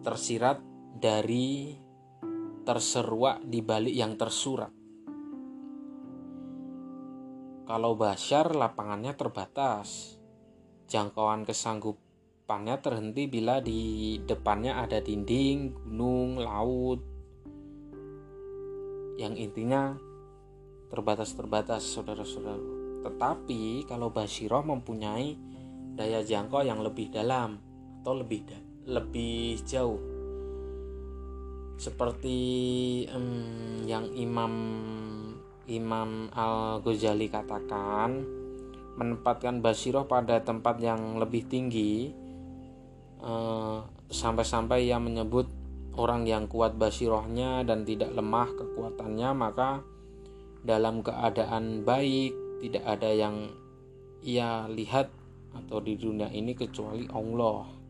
tersirat 0.05 0.61
dari 1.01 1.73
terseruak 2.71 3.43
di 3.43 3.59
balik 3.59 3.91
yang 3.91 4.15
tersurat. 4.15 4.71
Kalau 7.67 7.99
Basyar 7.99 8.55
lapangannya 8.55 9.11
terbatas, 9.11 10.15
jangkauan 10.87 11.43
kesanggupannya 11.43 12.79
terhenti 12.79 13.27
bila 13.27 13.59
di 13.59 14.15
depannya 14.23 14.79
ada 14.79 15.03
dinding, 15.03 15.75
gunung, 15.83 16.39
laut, 16.39 17.03
yang 19.19 19.35
intinya 19.35 19.99
terbatas-terbatas 20.87 21.83
saudara-saudara. 21.91 22.63
Tetapi 23.03 23.83
kalau 23.83 24.15
Basiroh 24.15 24.63
mempunyai 24.63 25.35
daya 25.99 26.23
jangkau 26.23 26.63
yang 26.63 26.79
lebih 26.79 27.11
dalam 27.11 27.59
atau 27.99 28.15
lebih 28.15 28.47
lebih 28.87 29.59
jauh. 29.67 30.10
Seperti 31.81 32.37
um, 33.09 33.81
yang 33.89 34.05
Imam 34.13 34.53
Imam 35.65 36.29
Al 36.29 36.77
Ghazali 36.85 37.25
katakan, 37.25 38.21
menempatkan 39.01 39.65
Basiroh 39.65 40.05
pada 40.05 40.45
tempat 40.45 40.77
yang 40.77 41.17
lebih 41.17 41.49
tinggi 41.49 42.13
uh, 43.23 43.81
sampai-sampai 44.13 44.93
ia 44.93 45.01
menyebut 45.01 45.49
orang 45.95 46.29
yang 46.29 46.45
kuat 46.45 46.77
basirohnya 46.77 47.65
dan 47.65 47.83
tidak 47.83 48.13
lemah 48.13 48.47
kekuatannya 48.53 49.29
maka 49.35 49.83
dalam 50.61 51.01
keadaan 51.01 51.81
baik 51.81 52.35
tidak 52.61 52.85
ada 52.85 53.09
yang 53.09 53.49
ia 54.21 54.69
lihat 54.69 55.09
atau 55.51 55.81
di 55.81 55.97
dunia 55.97 56.29
ini 56.29 56.53
kecuali 56.53 57.09
Allah. 57.09 57.80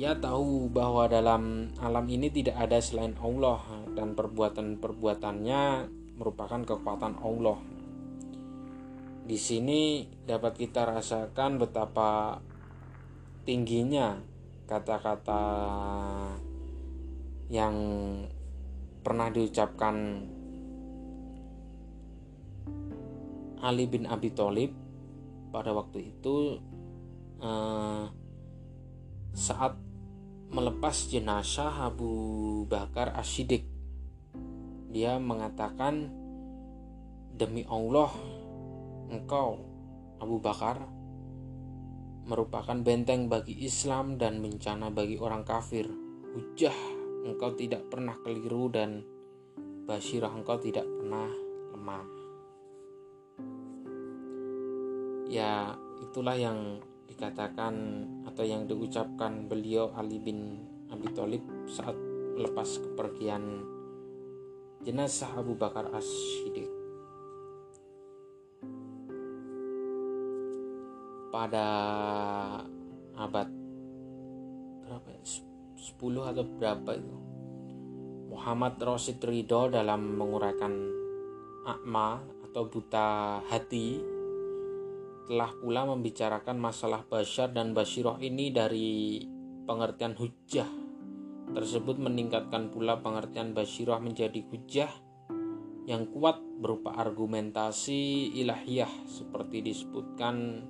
Ia 0.00 0.16
tahu 0.16 0.72
bahwa 0.72 1.04
dalam 1.12 1.76
alam 1.76 2.08
ini 2.08 2.32
tidak 2.32 2.56
ada 2.56 2.80
selain 2.80 3.12
Allah 3.20 3.60
dan 3.92 4.16
perbuatan-perbuatannya 4.16 5.62
merupakan 6.16 6.64
kekuatan 6.64 7.20
Allah. 7.20 7.60
Di 9.28 9.36
sini 9.36 10.08
dapat 10.24 10.56
kita 10.56 10.88
rasakan 10.88 11.60
betapa 11.60 12.40
tingginya 13.44 14.16
kata-kata 14.64 15.44
yang 17.52 17.76
pernah 19.04 19.28
diucapkan 19.28 19.96
Ali 23.60 23.84
bin 23.84 24.08
Abi 24.08 24.32
Thalib 24.32 24.72
pada 25.52 25.76
waktu 25.76 26.08
itu 26.08 26.56
eh, 27.44 28.04
saat 29.36 29.89
melepas 30.50 31.08
jenazah 31.08 31.86
Abu 31.86 32.10
Bakar 32.66 33.14
Ashidik 33.14 33.64
dia 34.90 35.16
mengatakan 35.22 36.10
demi 37.34 37.62
Allah 37.70 38.10
engkau 39.10 39.62
Abu 40.18 40.42
Bakar 40.42 40.82
merupakan 42.26 42.76
benteng 42.82 43.30
bagi 43.30 43.62
Islam 43.62 44.18
dan 44.18 44.42
bencana 44.42 44.90
bagi 44.90 45.16
orang 45.16 45.46
kafir 45.46 45.86
hujah 46.34 46.74
engkau 47.26 47.54
tidak 47.54 47.86
pernah 47.90 48.18
keliru 48.22 48.70
dan 48.70 49.06
basirah 49.90 50.30
engkau 50.30 50.54
tidak 50.62 50.86
pernah 50.86 51.26
lemah. 51.74 52.06
Ya, 55.30 55.74
itulah 56.02 56.34
yang 56.34 56.82
dikatakan 57.20 57.76
atau 58.24 58.48
yang 58.48 58.64
diucapkan 58.64 59.44
beliau 59.44 59.92
Ali 59.92 60.16
bin 60.16 60.56
Abi 60.88 61.12
Thalib 61.12 61.44
saat 61.68 61.92
lepas 62.40 62.80
kepergian 62.80 63.60
jenazah 64.80 65.28
Abu 65.36 65.52
Bakar 65.52 65.92
As-Siddiq. 65.92 66.72
Pada 71.28 71.68
abad 73.12 73.52
berapa 74.80 75.08
ya? 75.12 75.20
10 75.20 76.24
atau 76.24 76.44
berapa 76.56 76.90
itu 76.96 77.16
Muhammad 78.32 78.80
Rosid 78.80 79.20
Ridho 79.20 79.68
dalam 79.68 80.16
menguraikan 80.16 80.72
akma 81.68 82.24
atau 82.48 82.64
buta 82.64 83.44
hati 83.44 84.19
telah 85.28 85.50
pula 85.58 85.86
membicarakan 85.88 86.56
masalah 86.56 87.04
basyar 87.06 87.52
dan 87.52 87.72
basyiroh 87.76 88.16
ini 88.20 88.52
dari 88.52 89.20
pengertian 89.66 90.16
hujah 90.18 90.68
tersebut 91.50 91.98
meningkatkan 91.98 92.70
pula 92.70 93.02
pengertian 93.02 93.52
basyiroh 93.54 93.98
menjadi 93.98 94.40
hujah 94.50 94.90
yang 95.88 96.06
kuat 96.12 96.38
berupa 96.60 96.94
argumentasi 96.94 98.30
ilahiyah 98.38 98.90
seperti 99.10 99.64
disebutkan 99.64 100.62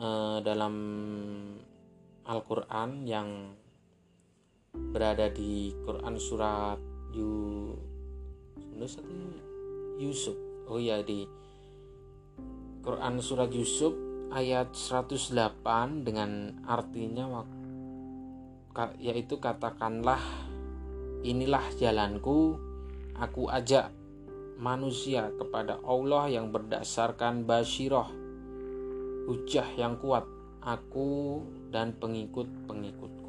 uh, 0.00 0.38
dalam 0.42 0.74
Al-Quran 2.24 2.90
yang 3.06 3.28
berada 4.74 5.30
di 5.30 5.70
Quran 5.86 6.18
surat 6.18 6.80
Yu 7.14 7.70
Yusuf. 10.02 10.34
Oh 10.66 10.80
ya 10.80 10.98
di 11.04 11.22
Quran 12.84 13.18
surat 13.24 13.48
Yusuf 13.48 13.96
ayat 14.28 14.76
108 14.76 16.04
dengan 16.04 16.52
artinya 16.68 17.42
yaitu 19.00 19.40
katakanlah 19.40 20.20
inilah 21.24 21.64
jalanku 21.80 22.60
aku 23.16 23.48
ajak 23.48 23.88
manusia 24.60 25.32
kepada 25.40 25.80
Allah 25.82 26.28
yang 26.28 26.52
berdasarkan 26.52 27.48
basyiroh 27.48 28.12
hujah 29.24 29.66
yang 29.80 29.96
kuat 29.96 30.28
aku 30.60 31.40
dan 31.72 31.96
pengikut-pengikut 31.96 33.24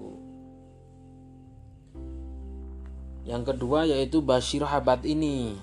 Yang 3.26 3.58
kedua 3.58 3.90
yaitu 3.90 4.22
Bashir 4.22 4.62
Habat 4.62 5.02
ini. 5.02 5.58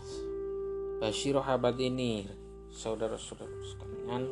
Bashir 0.98 1.38
Habat 1.38 1.78
ini, 1.78 2.26
saudara-saudara 2.72 3.52
sekalian, 3.62 4.22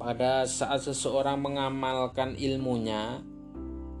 pada 0.00 0.48
saat 0.48 0.82
seseorang 0.82 1.38
mengamalkan 1.38 2.34
ilmunya, 2.34 3.22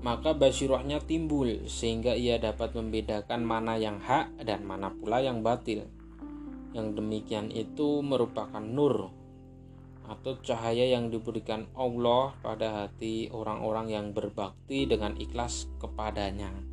maka 0.02 0.34
basirohnya 0.34 0.98
timbul 0.98 1.68
sehingga 1.70 2.18
ia 2.18 2.40
dapat 2.42 2.74
membedakan 2.74 3.46
mana 3.46 3.78
yang 3.78 4.02
hak 4.02 4.34
dan 4.42 4.66
mana 4.66 4.90
pula 4.90 5.22
yang 5.22 5.46
batil. 5.46 5.86
Yang 6.74 6.98
demikian 6.98 7.52
itu 7.52 8.02
merupakan 8.02 8.64
nur 8.64 9.12
atau 10.02 10.34
cahaya 10.42 10.90
yang 10.90 11.14
diberikan 11.14 11.70
Allah 11.78 12.34
pada 12.42 12.84
hati 12.84 13.30
orang-orang 13.30 13.94
yang 13.94 14.06
berbakti 14.10 14.88
dengan 14.90 15.14
ikhlas 15.14 15.70
kepadanya. 15.78 16.71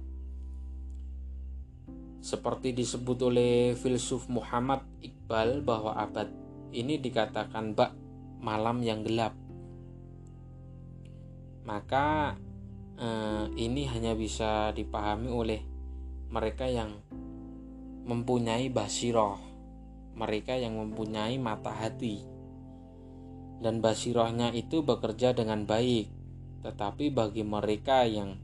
Seperti 2.20 2.76
disebut 2.76 3.18
oleh 3.24 3.74
filsuf 3.80 4.28
Muhammad 4.28 4.84
Iqbal 5.00 5.64
bahwa 5.64 5.96
abad 5.96 6.28
ini 6.76 7.00
dikatakan 7.00 7.74
bak 7.74 7.96
malam 8.44 8.84
yang 8.84 9.08
gelap. 9.08 9.32
Maka 11.64 12.36
eh, 13.00 13.46
ini 13.56 13.88
hanya 13.88 14.14
bisa 14.20 14.76
dipahami 14.76 15.32
oleh 15.32 15.62
mereka 16.30 16.68
yang 16.68 17.00
mempunyai 18.04 18.68
basiroh, 18.68 19.40
mereka 20.18 20.60
yang 20.60 20.76
mempunyai 20.76 21.40
mata 21.40 21.72
hati. 21.72 22.26
Dan 23.60 23.84
basirohnya 23.84 24.56
itu 24.56 24.84
bekerja 24.84 25.36
dengan 25.36 25.68
baik, 25.68 26.08
tetapi 26.64 27.12
bagi 27.12 27.44
mereka 27.44 28.08
yang 28.08 28.40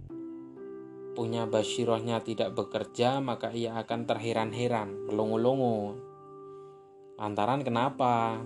punya 1.16 1.48
basirohnya 1.48 2.20
tidak 2.20 2.52
bekerja, 2.52 3.24
maka 3.24 3.56
ia 3.56 3.80
akan 3.80 4.04
terheran-heran, 4.04 5.08
melongo-longo. 5.08 5.96
Lantaran 7.16 7.64
kenapa? 7.64 8.44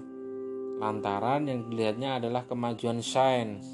Lantaran 0.78 1.50
yang 1.50 1.66
dilihatnya 1.68 2.22
adalah 2.22 2.46
kemajuan 2.46 3.02
sains, 3.02 3.66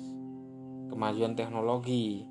kemajuan 0.88 1.36
teknologi, 1.36 2.23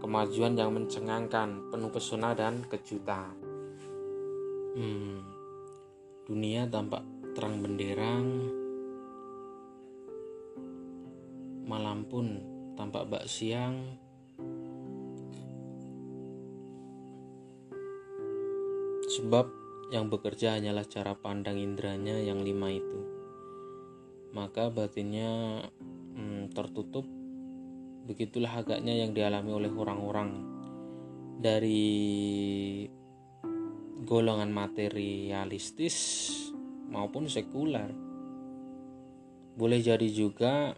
kemajuan 0.00 0.56
yang 0.56 0.72
mencengangkan, 0.72 1.68
penuh 1.68 1.92
pesona 1.92 2.32
dan 2.32 2.64
kejutan. 2.66 3.36
Hmm, 4.74 5.20
dunia 6.24 6.64
tampak 6.72 7.04
terang 7.36 7.60
benderang, 7.60 8.26
malam 11.68 12.08
pun 12.08 12.40
tampak 12.74 13.04
bak 13.06 13.24
siang, 13.28 14.00
Sebab 19.16 19.48
yang 19.88 20.12
bekerja 20.12 20.60
hanyalah 20.60 20.84
cara 20.84 21.16
pandang 21.16 21.56
indranya 21.56 22.20
yang 22.20 22.44
lima 22.44 22.68
itu. 22.68 23.00
Maka 24.36 24.68
batinnya 24.68 25.64
hmm, 26.12 26.52
tertutup. 26.52 27.08
Begitulah 28.04 28.60
agaknya 28.60 28.92
yang 28.92 29.16
dialami 29.16 29.56
oleh 29.56 29.72
orang-orang 29.72 30.30
dari 31.40 31.96
golongan 34.04 34.52
materialistis 34.52 35.96
maupun 36.92 37.32
sekuler. 37.32 37.88
Boleh 39.56 39.80
jadi 39.80 40.12
juga 40.12 40.76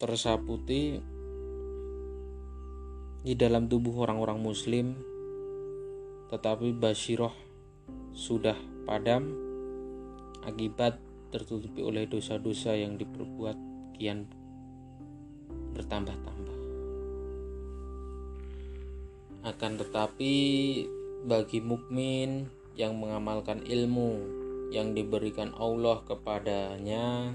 tersaputi 0.00 1.15
di 3.26 3.34
dalam 3.34 3.66
tubuh 3.66 4.06
orang-orang 4.06 4.38
muslim 4.38 4.94
tetapi 6.30 6.70
basiroh 6.78 7.34
sudah 8.14 8.54
padam 8.86 9.34
akibat 10.46 11.02
tertutupi 11.34 11.82
oleh 11.82 12.06
dosa-dosa 12.06 12.78
yang 12.78 12.94
diperbuat 12.94 13.58
kian 13.98 14.30
bertambah-tambah. 15.74 16.58
Akan 19.42 19.74
tetapi 19.74 20.34
bagi 21.26 21.58
mukmin 21.58 22.46
yang 22.78 22.94
mengamalkan 22.94 23.66
ilmu 23.66 24.22
yang 24.70 24.94
diberikan 24.94 25.50
Allah 25.58 25.98
kepadanya 26.06 27.34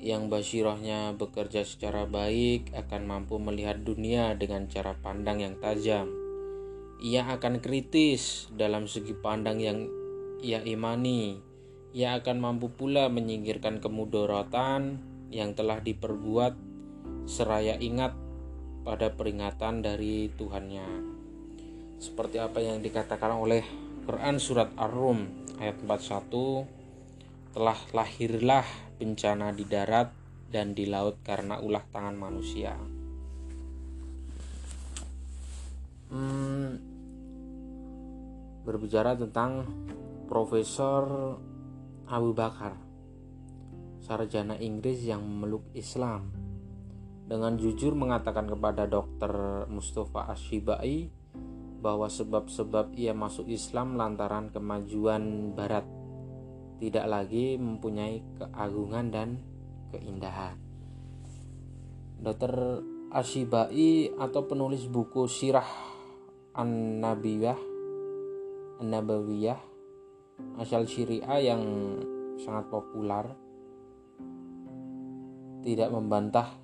yang 0.00 0.28
basirohnya 0.28 1.16
bekerja 1.16 1.64
secara 1.64 2.04
baik 2.04 2.72
akan 2.74 3.02
mampu 3.08 3.40
melihat 3.40 3.80
dunia 3.80 4.34
dengan 4.34 4.68
cara 4.68 4.96
pandang 4.98 5.40
yang 5.40 5.56
tajam. 5.58 6.10
Ia 7.00 7.26
akan 7.36 7.60
kritis 7.60 8.48
dalam 8.54 8.88
segi 8.88 9.12
pandang 9.12 9.60
yang 9.60 9.88
ia 10.40 10.60
imani. 10.64 11.40
Ia 11.94 12.20
akan 12.20 12.36
mampu 12.42 12.72
pula 12.72 13.06
menyingkirkan 13.08 13.78
kemudorotan 13.78 14.98
yang 15.32 15.54
telah 15.56 15.80
diperbuat 15.80 16.54
seraya 17.24 17.78
ingat 17.80 18.12
pada 18.84 19.16
peringatan 19.16 19.80
dari 19.80 20.28
Tuhannya. 20.36 20.86
Seperti 21.96 22.36
apa 22.36 22.60
yang 22.60 22.84
dikatakan 22.84 23.32
oleh 23.32 23.64
Quran 24.04 24.36
surat 24.36 24.68
Ar-Rum 24.76 25.24
ayat 25.56 25.80
41 25.80 26.83
telah 27.54 27.78
lahirlah 27.94 28.66
bencana 28.98 29.54
di 29.54 29.62
darat 29.62 30.10
dan 30.50 30.74
di 30.74 30.90
laut 30.90 31.22
karena 31.22 31.62
ulah 31.62 31.86
tangan 31.86 32.18
manusia. 32.18 32.74
Hmm, 36.10 36.74
berbicara 38.66 39.14
tentang 39.14 39.70
Profesor 40.26 41.38
Abu 42.10 42.34
Bakar, 42.34 42.74
sarjana 44.02 44.58
Inggris 44.58 45.06
yang 45.06 45.22
memeluk 45.22 45.62
Islam, 45.78 46.34
dengan 47.30 47.54
jujur 47.54 47.94
mengatakan 47.94 48.50
kepada 48.50 48.90
Dr. 48.90 49.64
Mustafa 49.70 50.26
Ashibai 50.26 51.06
bahwa 51.78 52.10
sebab-sebab 52.10 52.98
ia 52.98 53.14
masuk 53.14 53.46
Islam 53.46 53.94
lantaran 53.94 54.50
kemajuan 54.50 55.54
Barat 55.54 55.93
tidak 56.78 57.06
lagi 57.06 57.54
mempunyai 57.54 58.22
keagungan 58.38 59.06
dan 59.14 59.28
keindahan. 59.94 60.58
Dr. 62.18 62.82
Ashibai 63.14 64.10
atau 64.18 64.42
penulis 64.48 64.90
buku 64.90 65.30
Sirah 65.30 65.66
An-Nabiyah 66.58 67.60
An-Nabawiyah 68.82 69.60
asal 70.58 70.82
Syria 70.90 71.38
yang 71.38 71.62
sangat 72.42 72.66
populer 72.66 73.30
tidak 75.62 75.94
membantah 75.94 76.58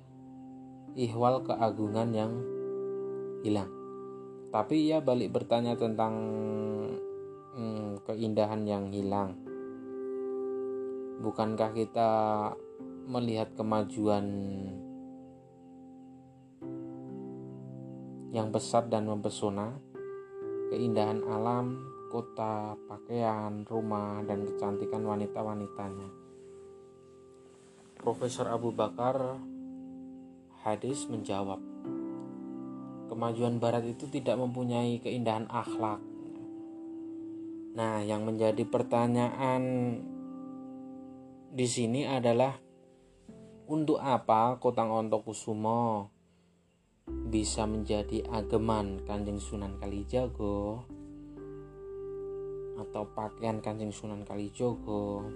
ihwal 0.99 1.39
keagungan 1.47 2.09
yang 2.11 2.33
hilang. 3.47 3.71
Tapi 4.51 4.91
ia 4.91 4.99
balik 4.99 5.31
bertanya 5.31 5.79
tentang 5.79 6.13
hmm, 7.55 8.03
keindahan 8.03 8.67
yang 8.67 8.91
hilang 8.91 9.50
bukankah 11.21 11.71
kita 11.77 12.09
melihat 13.05 13.53
kemajuan 13.53 14.25
yang 18.33 18.49
besar 18.49 18.89
dan 18.89 19.05
mempesona, 19.05 19.77
keindahan 20.73 21.21
alam, 21.29 21.77
kota, 22.09 22.73
pakaian, 22.89 23.61
rumah, 23.69 24.25
dan 24.25 24.47
kecantikan 24.47 25.05
wanita-wanitanya. 25.05 26.09
Profesor 28.01 28.49
Abu 28.49 28.73
Bakar 28.73 29.37
Hadis 30.61 31.05
menjawab, 31.09 31.57
kemajuan 33.09 33.57
barat 33.57 33.85
itu 33.85 34.05
tidak 34.09 34.37
mempunyai 34.37 35.01
keindahan 35.01 35.49
akhlak. 35.49 36.01
Nah, 37.71 38.03
yang 38.03 38.27
menjadi 38.27 38.61
pertanyaan 38.67 39.63
di 41.51 41.67
sini 41.67 42.07
adalah 42.07 42.55
untuk 43.67 43.99
apa 43.99 44.55
Kotang 44.55 44.87
Ontokusumo 44.87 46.07
bisa 47.27 47.67
menjadi 47.67 48.23
ageman 48.31 49.03
Kanjeng 49.03 49.35
Sunan 49.35 49.75
Kalijago 49.75 50.87
atau 52.79 53.03
pakaian 53.11 53.59
Kanjeng 53.59 53.91
Sunan 53.91 54.23
Kalijogo. 54.23 55.27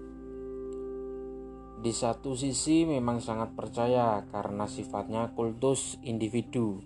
Di 1.84 1.91
satu 1.91 2.32
sisi 2.32 2.88
memang 2.88 3.19
sangat 3.19 3.51
percaya 3.51 4.23
karena 4.32 4.71
sifatnya 4.71 5.36
kultus 5.36 5.99
individu. 5.99 6.80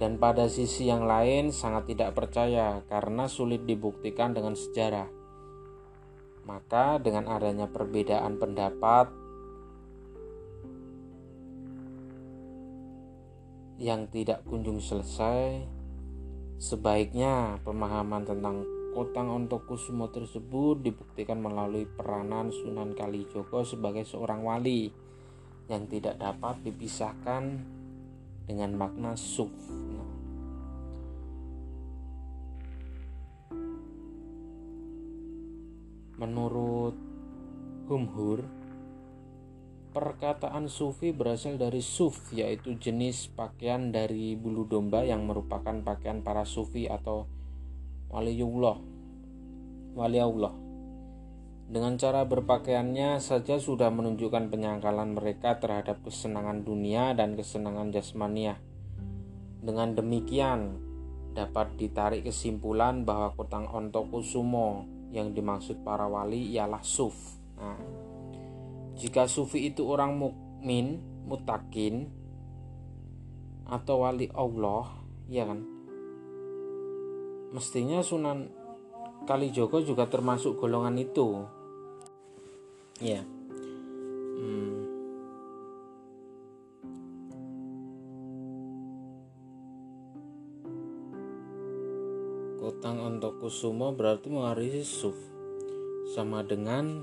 Dan 0.00 0.16
pada 0.16 0.48
sisi 0.48 0.88
yang 0.88 1.04
lain 1.04 1.52
sangat 1.52 1.92
tidak 1.92 2.16
percaya 2.16 2.80
karena 2.88 3.28
sulit 3.28 3.68
dibuktikan 3.68 4.32
dengan 4.32 4.56
sejarah. 4.56 5.19
Maka 6.44 6.98
dengan 7.00 7.28
adanya 7.30 7.68
perbedaan 7.68 8.40
pendapat 8.40 9.12
yang 13.80 14.08
tidak 14.12 14.44
kunjung 14.44 14.78
selesai, 14.78 15.64
sebaiknya 16.60 17.56
pemahaman 17.64 18.28
tentang 18.28 18.60
Kotang 18.90 19.30
Ontokusumo 19.30 20.10
tersebut 20.10 20.82
dibuktikan 20.82 21.38
melalui 21.38 21.86
peranan 21.86 22.50
Sunan 22.50 22.98
Kalijogo 22.98 23.62
sebagai 23.62 24.02
seorang 24.02 24.42
wali 24.42 24.90
yang 25.70 25.86
tidak 25.86 26.18
dapat 26.18 26.58
dipisahkan 26.66 27.62
dengan 28.50 28.74
makna 28.74 29.14
suf. 29.14 29.54
Menurut 36.20 36.92
Humhur, 37.88 38.44
perkataan 39.96 40.68
sufi 40.68 41.16
berasal 41.16 41.56
dari 41.56 41.80
suf, 41.80 42.28
yaitu 42.36 42.76
jenis 42.76 43.32
pakaian 43.32 43.88
dari 43.88 44.36
bulu 44.36 44.68
domba 44.68 45.00
yang 45.00 45.24
merupakan 45.24 45.80
pakaian 45.80 46.20
para 46.20 46.44
sufi 46.44 46.84
atau 46.92 47.24
waliullah. 48.12 48.76
Wali 49.96 50.20
Allah. 50.20 50.52
Dengan 51.72 51.96
cara 51.96 52.28
berpakaiannya 52.28 53.16
saja 53.16 53.56
sudah 53.56 53.88
menunjukkan 53.88 54.52
penyangkalan 54.52 55.16
mereka 55.16 55.56
terhadap 55.56 56.04
kesenangan 56.04 56.68
dunia 56.68 57.16
dan 57.16 57.32
kesenangan 57.32 57.96
jasmaniah. 57.96 58.60
Dengan 59.64 59.96
demikian, 59.96 60.84
dapat 61.32 61.80
ditarik 61.80 62.28
kesimpulan 62.28 63.08
bahwa 63.08 63.32
kotang 63.32 63.72
ontokusumo 63.72 64.99
yang 65.10 65.34
dimaksud 65.34 65.82
para 65.82 66.06
wali 66.06 66.54
ialah 66.54 66.82
suf. 66.82 67.14
Nah, 67.58 67.78
jika 68.96 69.26
sufi 69.26 69.70
itu 69.70 69.86
orang 69.86 70.16
mukmin, 70.16 71.02
mutakin, 71.26 72.06
atau 73.70 74.06
wali 74.06 74.30
Allah, 74.34 74.86
ya 75.30 75.46
kan? 75.46 75.60
Mestinya 77.50 77.98
Sunan 78.02 78.60
Kalijogo 79.26 79.84
juga 79.84 80.08
termasuk 80.08 80.56
golongan 80.56 80.96
itu 80.96 81.44
ya 83.00 83.24
hmm. 84.40 84.79
Kotang 92.70 93.02
untuk 93.02 93.42
kusumo 93.42 93.90
berarti 93.90 94.30
mewarisi 94.30 94.86
suf 94.86 95.18
sama 96.14 96.46
dengan 96.46 97.02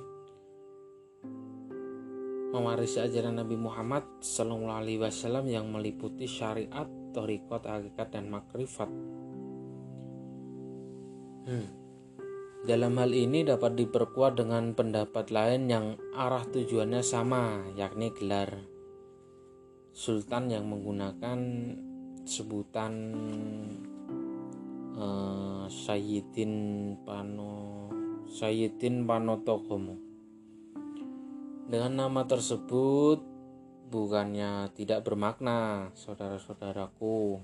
mewarisi 2.55 3.03
ajaran 3.03 3.35
Nabi 3.35 3.59
Muhammad 3.59 4.07
Sallallahu 4.23 4.79
Alaihi 4.79 5.03
Wasallam 5.03 5.43
yang 5.51 5.67
meliputi 5.67 6.23
syariat, 6.23 6.87
torikot, 7.11 7.67
hakikat 7.67 8.15
dan 8.15 8.31
makrifat. 8.31 8.87
Hmm. 11.51 11.67
Dalam 12.63 12.95
hal 13.03 13.11
ini 13.11 13.43
dapat 13.43 13.75
diperkuat 13.75 14.39
dengan 14.39 14.71
pendapat 14.71 15.35
lain 15.35 15.67
yang 15.67 15.99
arah 16.15 16.47
tujuannya 16.47 17.03
sama, 17.03 17.75
yakni 17.75 18.15
gelar 18.15 18.55
sultan 19.91 20.47
yang 20.47 20.63
menggunakan 20.71 21.39
sebutan 22.23 22.93
uh, 24.97 25.65
Sayyidin 25.69 26.53
Pano 27.05 27.87
Sayyidin 28.27 29.07
Panotogomo. 29.07 29.95
Dengan 31.67 31.93
nama 32.07 32.27
tersebut 32.27 33.23
bukannya 33.87 34.71
tidak 34.75 35.07
bermakna, 35.07 35.91
saudara-saudaraku 35.95 37.39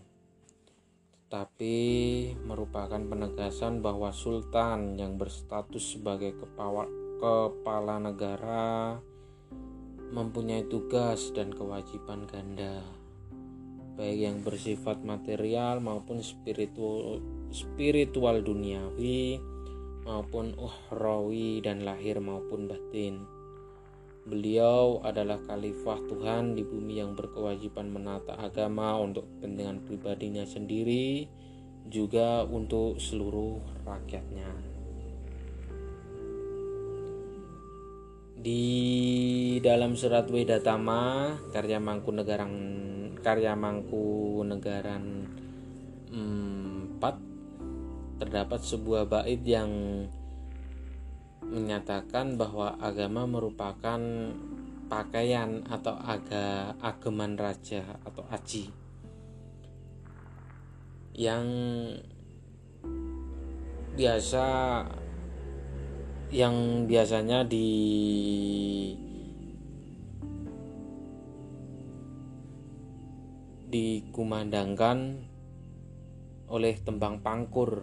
tapi 1.33 2.29
merupakan 2.45 3.01
penegasan 3.01 3.81
bahwa 3.81 4.13
sultan 4.13 5.01
yang 5.01 5.17
berstatus 5.17 5.97
sebagai 5.97 6.37
kepala, 6.37 6.85
kepala 7.17 7.97
negara 7.97 9.01
mempunyai 10.13 10.69
tugas 10.69 11.33
dan 11.33 11.49
kewajiban 11.49 12.29
ganda 12.29 12.85
baik 13.97 14.19
yang 14.29 14.37
bersifat 14.45 15.01
material 15.05 15.81
maupun 15.81 16.21
spiritual 16.21 17.21
spiritual 17.53 18.41
duniawi 18.41 19.37
maupun 20.03 20.57
uhrawi 20.57 21.61
dan 21.61 21.85
lahir 21.85 22.17
maupun 22.17 22.65
batin. 22.65 23.23
Beliau 24.25 25.03
adalah 25.05 25.37
khalifah 25.45 25.99
Tuhan 26.09 26.57
di 26.57 26.65
bumi 26.65 26.97
yang 26.97 27.13
berkewajiban 27.13 27.93
menata 27.93 28.33
agama 28.39 28.97
untuk 28.97 29.29
kepentingan 29.37 29.85
pribadinya 29.85 30.47
sendiri, 30.47 31.27
juga 31.91 32.41
untuk 32.47 32.97
seluruh 32.97 33.59
rakyatnya. 33.83 34.49
Di 38.43 38.63
dalam 39.63 39.95
surat 39.95 40.27
Wedatama 40.27 41.31
karya 41.55 41.79
Mangkunegaran 41.79 42.51
karya 43.23 43.55
Mangkunegaran 43.55 45.03
4 46.11 47.32
terdapat 48.21 48.61
sebuah 48.61 49.09
bait 49.09 49.41
yang 49.45 49.71
menyatakan 51.43 52.39
bahwa 52.39 52.77
agama 52.79 53.27
merupakan 53.29 54.01
pakaian 54.87 55.65
atau 55.69 55.95
aga 55.97 56.77
ageman 56.81 57.37
raja 57.37 57.81
atau 58.05 58.25
aji 58.29 58.69
yang 61.13 61.45
biasa 63.93 64.45
yang 66.33 66.89
biasanya 66.89 67.45
di 67.45 67.69
dikumandangkan 73.69 75.29
oleh 76.53 76.77
tembang 76.85 77.17
pangkur. 77.25 77.81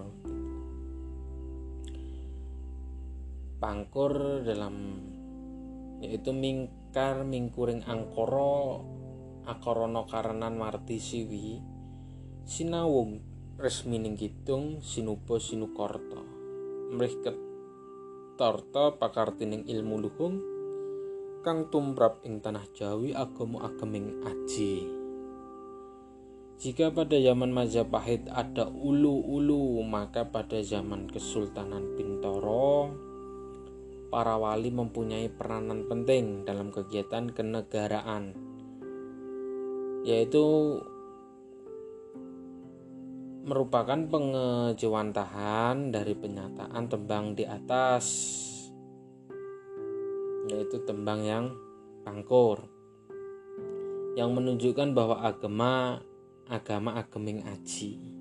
Pangkur 3.59 4.47
dalam 4.47 4.75
yaitu 6.01 6.31
mingkar 6.31 7.27
mingkuring 7.27 7.83
angkoro 7.85 8.87
akorono 9.45 10.07
karenan 10.09 10.57
marti 10.57 10.97
siwi 10.97 11.61
sinawung 12.47 13.21
resmining 13.61 14.17
kidung 14.17 14.81
sinupo 14.81 15.37
sinukorto 15.37 16.25
mrih 16.97 17.21
torto 18.41 18.97
pakartining 18.97 19.69
ilmu 19.69 19.97
luhung 20.01 20.41
kang 21.45 21.69
tumrap 21.69 22.25
ing 22.25 22.41
tanah 22.41 22.65
Jawi 22.73 23.13
agama 23.13 23.69
ageming 23.69 24.25
aji 24.25 25.00
jika 26.61 26.93
pada 26.93 27.17
zaman 27.17 27.57
Majapahit 27.57 28.29
ada 28.29 28.69
ulu-ulu, 28.69 29.81
maka 29.81 30.29
pada 30.29 30.61
zaman 30.61 31.09
Kesultanan 31.09 31.97
Bintoro 31.97 32.93
para 34.13 34.37
wali 34.37 34.69
mempunyai 34.69 35.33
peranan 35.33 35.89
penting 35.89 36.45
dalam 36.45 36.69
kegiatan 36.69 37.33
kenegaraan, 37.33 38.37
yaitu 40.05 40.77
merupakan 43.49 44.05
pengejawantahan 44.13 45.89
dari 45.89 46.13
penyataan 46.13 46.85
tembang 46.93 47.33
di 47.41 47.49
atas, 47.49 48.05
yaitu 50.53 50.77
tembang 50.85 51.25
yang 51.25 51.57
pangkur, 52.05 52.69
yang 54.13 54.37
menunjukkan 54.37 54.93
bahwa 54.93 55.25
agama 55.25 56.05
agama 56.51 56.99
ageming 56.99 57.47
aji 57.47 58.21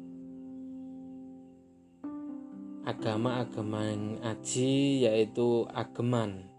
agama-agama 2.90 3.86
yang 3.86 4.18
aji 4.26 5.06
yaitu 5.06 5.70
ageman 5.78 6.50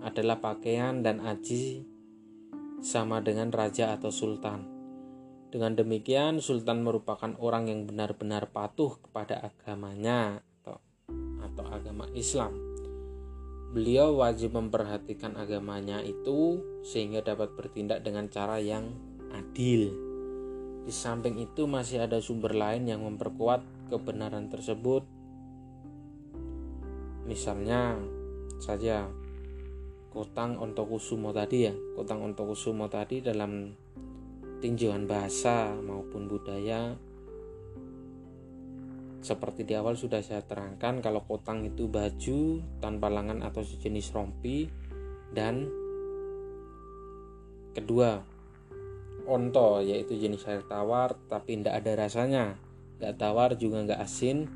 adalah 0.00 0.40
pakaian 0.40 1.04
dan 1.04 1.20
aji 1.20 1.84
sama 2.80 3.20
dengan 3.20 3.52
raja 3.52 3.92
atau 3.92 4.08
sultan. 4.08 4.64
Dengan 5.52 5.76
demikian, 5.76 6.40
sultan 6.40 6.80
merupakan 6.80 7.32
orang 7.36 7.68
yang 7.68 7.84
benar-benar 7.84 8.48
patuh 8.48 8.96
kepada 9.04 9.52
agamanya 9.52 10.40
atau, 10.60 10.80
atau 11.44 11.64
agama 11.68 12.08
Islam. 12.16 12.56
Beliau 13.76 14.16
wajib 14.16 14.56
memperhatikan 14.56 15.36
agamanya 15.36 16.00
itu 16.00 16.62
sehingga 16.88 17.20
dapat 17.20 17.52
bertindak 17.52 18.00
dengan 18.00 18.32
cara 18.32 18.56
yang 18.56 18.96
adil. 19.36 20.05
Di 20.86 20.94
samping 20.94 21.42
itu 21.42 21.66
masih 21.66 22.06
ada 22.06 22.22
sumber 22.22 22.54
lain 22.54 22.86
yang 22.86 23.02
memperkuat 23.02 23.90
kebenaran 23.90 24.46
tersebut. 24.46 25.02
Misalnya 27.26 27.98
saja 28.62 29.10
Kotang 30.14 30.62
Ontokusumo 30.62 31.34
tadi 31.34 31.66
ya. 31.66 31.74
Kotang 31.98 32.22
Ontokusumo 32.22 32.86
tadi 32.86 33.18
dalam 33.18 33.74
tinjauan 34.62 35.04
bahasa 35.04 35.76
maupun 35.76 36.24
budaya 36.30 36.96
seperti 39.20 39.66
di 39.66 39.74
awal 39.74 39.98
sudah 39.98 40.22
saya 40.22 40.38
terangkan 40.46 41.02
kalau 41.02 41.26
kotang 41.26 41.66
itu 41.66 41.90
baju 41.90 42.62
tanpa 42.78 43.10
lengan 43.10 43.42
atau 43.42 43.58
sejenis 43.66 44.14
rompi 44.14 44.70
dan 45.34 45.66
kedua 47.74 48.22
onto 49.26 49.82
yaitu 49.82 50.14
jenis 50.16 50.46
air 50.46 50.62
tawar 50.64 51.18
tapi 51.26 51.58
tidak 51.58 51.82
ada 51.82 51.92
rasanya. 52.06 52.44
Nggak 52.96 53.14
tawar 53.20 53.50
juga 53.58 53.84
nggak 53.84 54.00
asin 54.00 54.46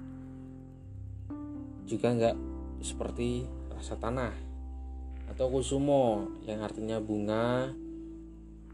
juga 1.85 2.14
nggak 2.14 2.37
seperti 2.80 3.44
rasa 3.74 3.98
tanah. 3.98 4.33
Atau 5.30 5.50
kusumo 5.50 6.26
yang 6.46 6.62
artinya 6.62 7.02
bunga 7.02 7.70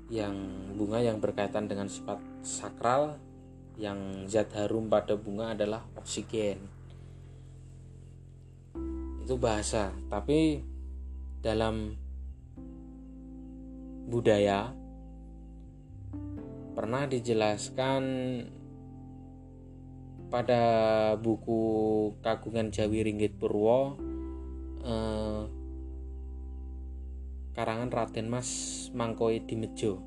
yang 0.06 0.36
bunga 0.78 1.02
yang 1.02 1.18
berkaitan 1.18 1.66
dengan 1.66 1.90
sifat 1.90 2.22
sakral 2.46 3.18
yang 3.76 4.24
zat 4.30 4.54
harum 4.54 4.86
pada 4.86 5.18
bunga 5.18 5.52
adalah 5.52 5.82
oksigen. 5.98 6.60
Itu 9.26 9.36
bahasa 9.36 9.90
tapi 10.06 10.62
dalam 11.42 11.98
budaya 14.06 14.70
pernah 16.76 17.08
dijelaskan 17.08 18.02
pada 20.28 20.62
buku 21.16 21.60
Kagungan 22.20 22.68
Jawi 22.68 23.00
Ringgit 23.00 23.40
Purwo 23.40 23.96
eh, 24.84 25.42
karangan 27.56 27.88
Raden 27.88 28.28
Mas 28.28 28.48
Mangkoi 28.92 29.48
Dimejo 29.48 30.04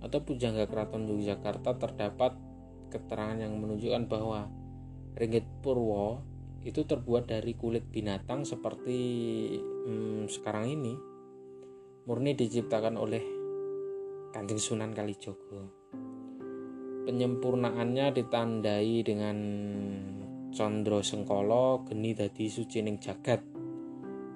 atau 0.00 0.24
Pujangga 0.24 0.64
Keraton 0.64 1.04
Yogyakarta 1.04 1.76
terdapat 1.76 2.32
keterangan 2.88 3.44
yang 3.44 3.60
menunjukkan 3.60 4.08
bahwa 4.08 4.48
ringgit 5.20 5.44
Purwo 5.60 6.24
itu 6.64 6.80
terbuat 6.88 7.28
dari 7.28 7.52
kulit 7.52 7.84
binatang 7.92 8.48
seperti 8.48 9.00
hmm, 9.60 10.32
sekarang 10.32 10.80
ini 10.80 10.96
murni 12.08 12.32
diciptakan 12.32 12.96
oleh 12.96 13.33
Kanjeng 14.34 14.58
Sunan 14.58 14.90
Kalijogo. 14.90 15.62
Penyempurnaannya 17.06 18.18
ditandai 18.18 19.06
dengan 19.06 19.38
Condro 20.50 21.06
Sengkolo 21.06 21.86
geni 21.86 22.18
dadi 22.18 22.50
sucining 22.50 22.98
jagat. 22.98 23.38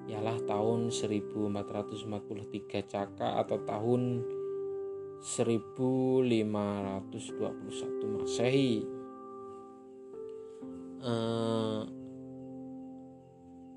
Ialah 0.07 0.39
tahun 0.47 0.95
1443 0.95 2.79
Caka 2.87 3.43
atau 3.43 3.59
tahun 3.67 4.23
1521 5.19 8.15
Masehi. 8.15 8.87
Eh, 11.03 11.81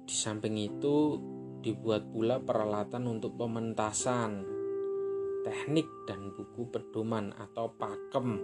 di 0.07 0.15
samping 0.15 0.55
itu 0.55 1.19
dibuat 1.59 2.15
pula 2.15 2.39
peralatan 2.39 3.11
untuk 3.11 3.35
pementasan, 3.35 4.52
teknik 5.43 5.91
dan 6.07 6.31
buku 6.31 6.71
pedoman 6.71 7.35
atau 7.35 7.75
pakem 7.75 8.39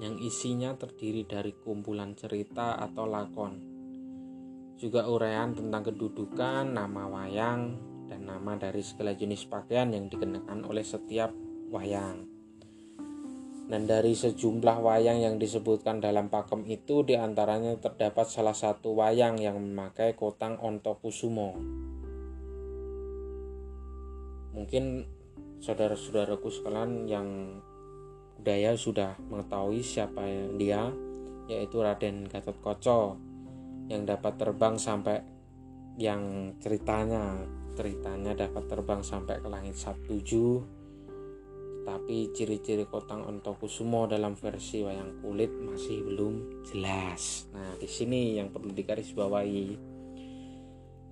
yang 0.00 0.18
isinya 0.18 0.74
terdiri 0.74 1.28
dari 1.28 1.54
kumpulan 1.54 2.16
cerita 2.18 2.80
atau 2.80 3.04
lakon. 3.06 3.54
Juga 4.74 5.06
uraian 5.06 5.54
tentang 5.54 5.94
kedudukan, 5.94 6.66
nama 6.66 7.06
wayang, 7.06 7.78
dan 8.10 8.26
nama 8.26 8.58
dari 8.58 8.82
segala 8.82 9.14
jenis 9.14 9.46
pakaian 9.46 9.94
yang 9.94 10.10
dikenakan 10.10 10.66
oleh 10.66 10.82
setiap 10.82 11.30
wayang. 11.70 12.26
Dan 13.64 13.88
dari 13.88 14.12
sejumlah 14.12 14.76
wayang 14.82 15.24
yang 15.24 15.36
disebutkan 15.40 16.02
dalam 16.02 16.28
pakem 16.28 16.68
itu 16.68 17.00
di 17.00 17.16
antaranya 17.16 17.78
terdapat 17.80 18.28
salah 18.28 18.52
satu 18.52 18.92
wayang 18.92 19.40
yang 19.40 19.56
memakai 19.56 20.12
kotang 20.12 20.60
ontokusumo. 20.60 21.56
Mungkin 24.52 24.84
saudara-saudaraku 25.64 26.52
sekalian 26.52 27.08
yang 27.08 27.28
budaya 28.36 28.76
sudah 28.76 29.16
mengetahui 29.32 29.80
siapa 29.80 30.20
dia, 30.60 30.92
yaitu 31.48 31.80
Raden 31.80 32.28
Gatot 32.28 32.60
Koco 32.60 33.16
yang 33.88 34.04
dapat 34.04 34.36
terbang 34.36 34.76
sampai 34.76 35.24
yang 35.96 36.52
ceritanya 36.60 37.40
ceritanya 37.72 38.36
dapat 38.36 38.68
terbang 38.68 39.00
sampai 39.00 39.40
ke 39.40 39.48
langit 39.48 39.76
Sabtuju 39.78 40.62
tapi 41.84 42.32
ciri-ciri 42.32 42.88
kotang 42.88 43.28
ontokusumo 43.28 44.08
dalam 44.08 44.32
versi 44.40 44.80
wayang 44.80 45.20
kulit 45.20 45.52
masih 45.52 46.00
belum 46.00 46.64
jelas. 46.64 47.44
Nah, 47.52 47.76
di 47.76 47.84
sini 47.84 48.40
yang 48.40 48.48
perlu 48.48 48.72
digarisbawahi 48.72 49.92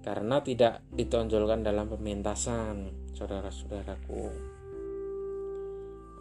karena 0.00 0.40
tidak 0.40 0.80
ditonjolkan 0.88 1.60
dalam 1.60 1.92
pementasan, 1.92 3.01
saudara-saudaraku. 3.16 4.22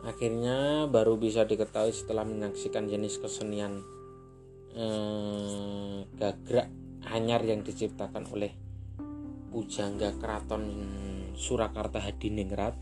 Akhirnya 0.02 0.90
baru 0.90 1.18
bisa 1.18 1.46
diketahui 1.46 1.94
setelah 1.94 2.26
menyaksikan 2.26 2.90
jenis 2.90 3.22
kesenian 3.22 3.86
eh, 4.74 6.08
gagrak 6.18 6.70
anyar 7.12 7.46
yang 7.46 7.62
diciptakan 7.62 8.26
oleh 8.34 8.54
Pujangga 9.52 10.16
Keraton 10.16 10.64
Surakarta 11.36 12.00
Hadiningrat 12.00 12.74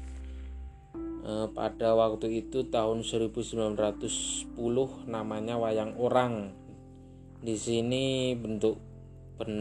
Eh, 1.19 1.47
pada 1.51 1.93
waktu 1.93 2.41
itu 2.47 2.71
tahun 2.71 3.05
1910 3.05 4.49
namanya 5.05 5.61
wayang 5.61 5.93
orang. 5.99 6.55
Di 7.43 7.53
sini 7.53 8.33
bentuk 8.33 8.79
ben, 9.37 9.53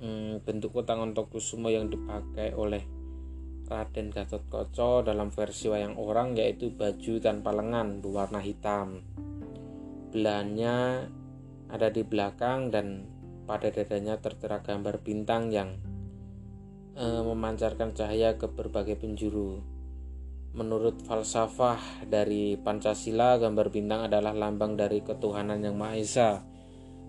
mm, 0.00 0.40
bentuk 0.46 0.72
kotang 0.72 1.02
ontokusumo 1.02 1.68
yang 1.68 1.90
dipakai 1.90 2.54
oleh 2.54 2.88
Raden 3.72 4.12
Gatot 4.12 4.44
Koco 4.52 5.00
dalam 5.00 5.32
versi 5.32 5.72
wayang 5.72 5.96
orang 5.96 6.36
yaitu 6.36 6.68
baju 6.68 7.16
tanpa 7.24 7.56
lengan 7.56 8.04
berwarna 8.04 8.44
hitam. 8.44 9.00
Belahannya 10.12 11.08
ada 11.72 11.88
di 11.88 12.04
belakang 12.04 12.68
dan 12.68 13.08
pada 13.48 13.72
dadanya 13.72 14.20
tertera 14.20 14.60
gambar 14.60 15.00
bintang 15.00 15.48
yang 15.48 15.80
e, 16.92 17.04
memancarkan 17.24 17.96
cahaya 17.96 18.36
ke 18.36 18.44
berbagai 18.44 19.00
penjuru. 19.00 19.64
Menurut 20.52 21.00
falsafah 21.08 22.04
dari 22.04 22.60
Pancasila, 22.60 23.40
gambar 23.40 23.72
bintang 23.72 24.04
adalah 24.04 24.36
lambang 24.36 24.76
dari 24.76 25.00
ketuhanan 25.00 25.64
yang 25.64 25.80
Maha 25.80 25.96
Esa 25.96 26.30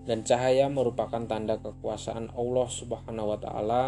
dan 0.08 0.24
cahaya 0.24 0.72
merupakan 0.72 1.28
tanda 1.28 1.60
kekuasaan 1.60 2.32
Allah 2.32 2.68
Subhanahu 2.72 3.36
wa 3.36 3.38
taala 3.40 3.84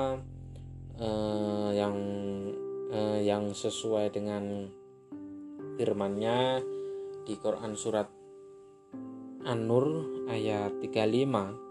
eh, 1.01 1.71
yang 1.77 1.97
eh, 2.93 3.21
yang 3.27 3.55
sesuai 3.55 4.15
dengan 4.15 4.69
firman-Nya 5.77 6.63
di 7.27 7.35
Quran 7.37 7.75
surat 7.75 8.09
An-Nur 9.47 9.87
ayat 10.27 10.83
35 10.83 11.67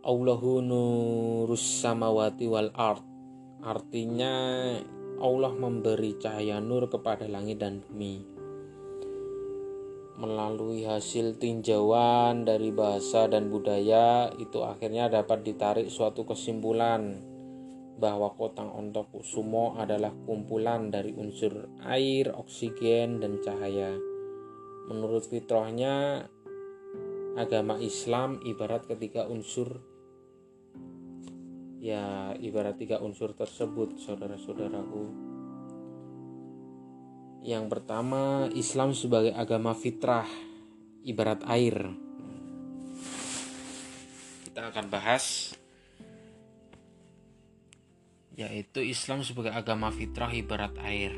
Allahu 0.00 0.64
nurus 0.64 1.84
samawati 1.84 2.48
wal 2.48 2.72
ard. 2.72 3.04
Artinya 3.60 4.32
Allah 5.20 5.52
memberi 5.52 6.16
cahaya 6.16 6.56
nur 6.64 6.88
kepada 6.88 7.28
langit 7.28 7.60
dan 7.60 7.84
bumi. 7.84 8.24
Melalui 10.16 10.88
hasil 10.88 11.36
tinjauan 11.36 12.48
dari 12.48 12.72
bahasa 12.72 13.28
dan 13.28 13.52
budaya, 13.52 14.32
itu 14.40 14.64
akhirnya 14.64 15.12
dapat 15.12 15.44
ditarik 15.44 15.92
suatu 15.92 16.24
kesimpulan 16.24 17.20
bahwa 18.00 18.32
kotang 18.32 18.72
ontokusumo 18.72 19.76
adalah 19.76 20.10
kumpulan 20.24 20.88
dari 20.88 21.12
unsur 21.12 21.68
air, 21.84 22.32
oksigen, 22.32 23.20
dan 23.20 23.38
cahaya. 23.44 23.92
Menurut 24.88 25.28
fitrahnya, 25.28 26.24
agama 27.38 27.78
Islam 27.78 28.42
ibarat 28.42 28.88
ketiga 28.90 29.28
unsur 29.30 29.78
ya 31.80 32.36
ibarat 32.36 32.76
tiga 32.76 33.00
unsur 33.00 33.32
tersebut 33.32 33.96
saudara-saudaraku 34.02 35.04
yang 37.40 37.72
pertama 37.72 38.52
Islam 38.52 38.92
sebagai 38.92 39.32
agama 39.32 39.72
fitrah 39.72 40.28
ibarat 41.06 41.40
air 41.48 41.96
kita 44.44 44.68
akan 44.68 44.86
bahas 44.92 45.56
yaitu 48.40 48.80
Islam 48.80 49.20
sebagai 49.20 49.52
agama 49.52 49.92
fitrah 49.92 50.32
ibarat 50.32 50.72
air. 50.80 51.12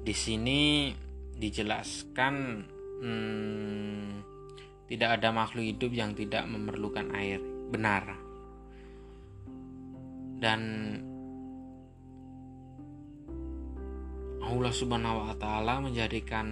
Di 0.00 0.16
sini 0.16 0.88
dijelaskan 1.36 2.34
hmm, 3.04 4.08
tidak 4.88 5.20
ada 5.20 5.28
makhluk 5.28 5.68
hidup 5.68 5.92
yang 5.92 6.16
tidak 6.16 6.48
memerlukan 6.48 7.12
air. 7.12 7.44
Benar. 7.68 8.16
Dan 10.40 10.60
Allah 14.44 14.72
Subhanahu 14.72 15.28
wa 15.28 15.36
taala 15.36 15.84
menjadikan 15.84 16.48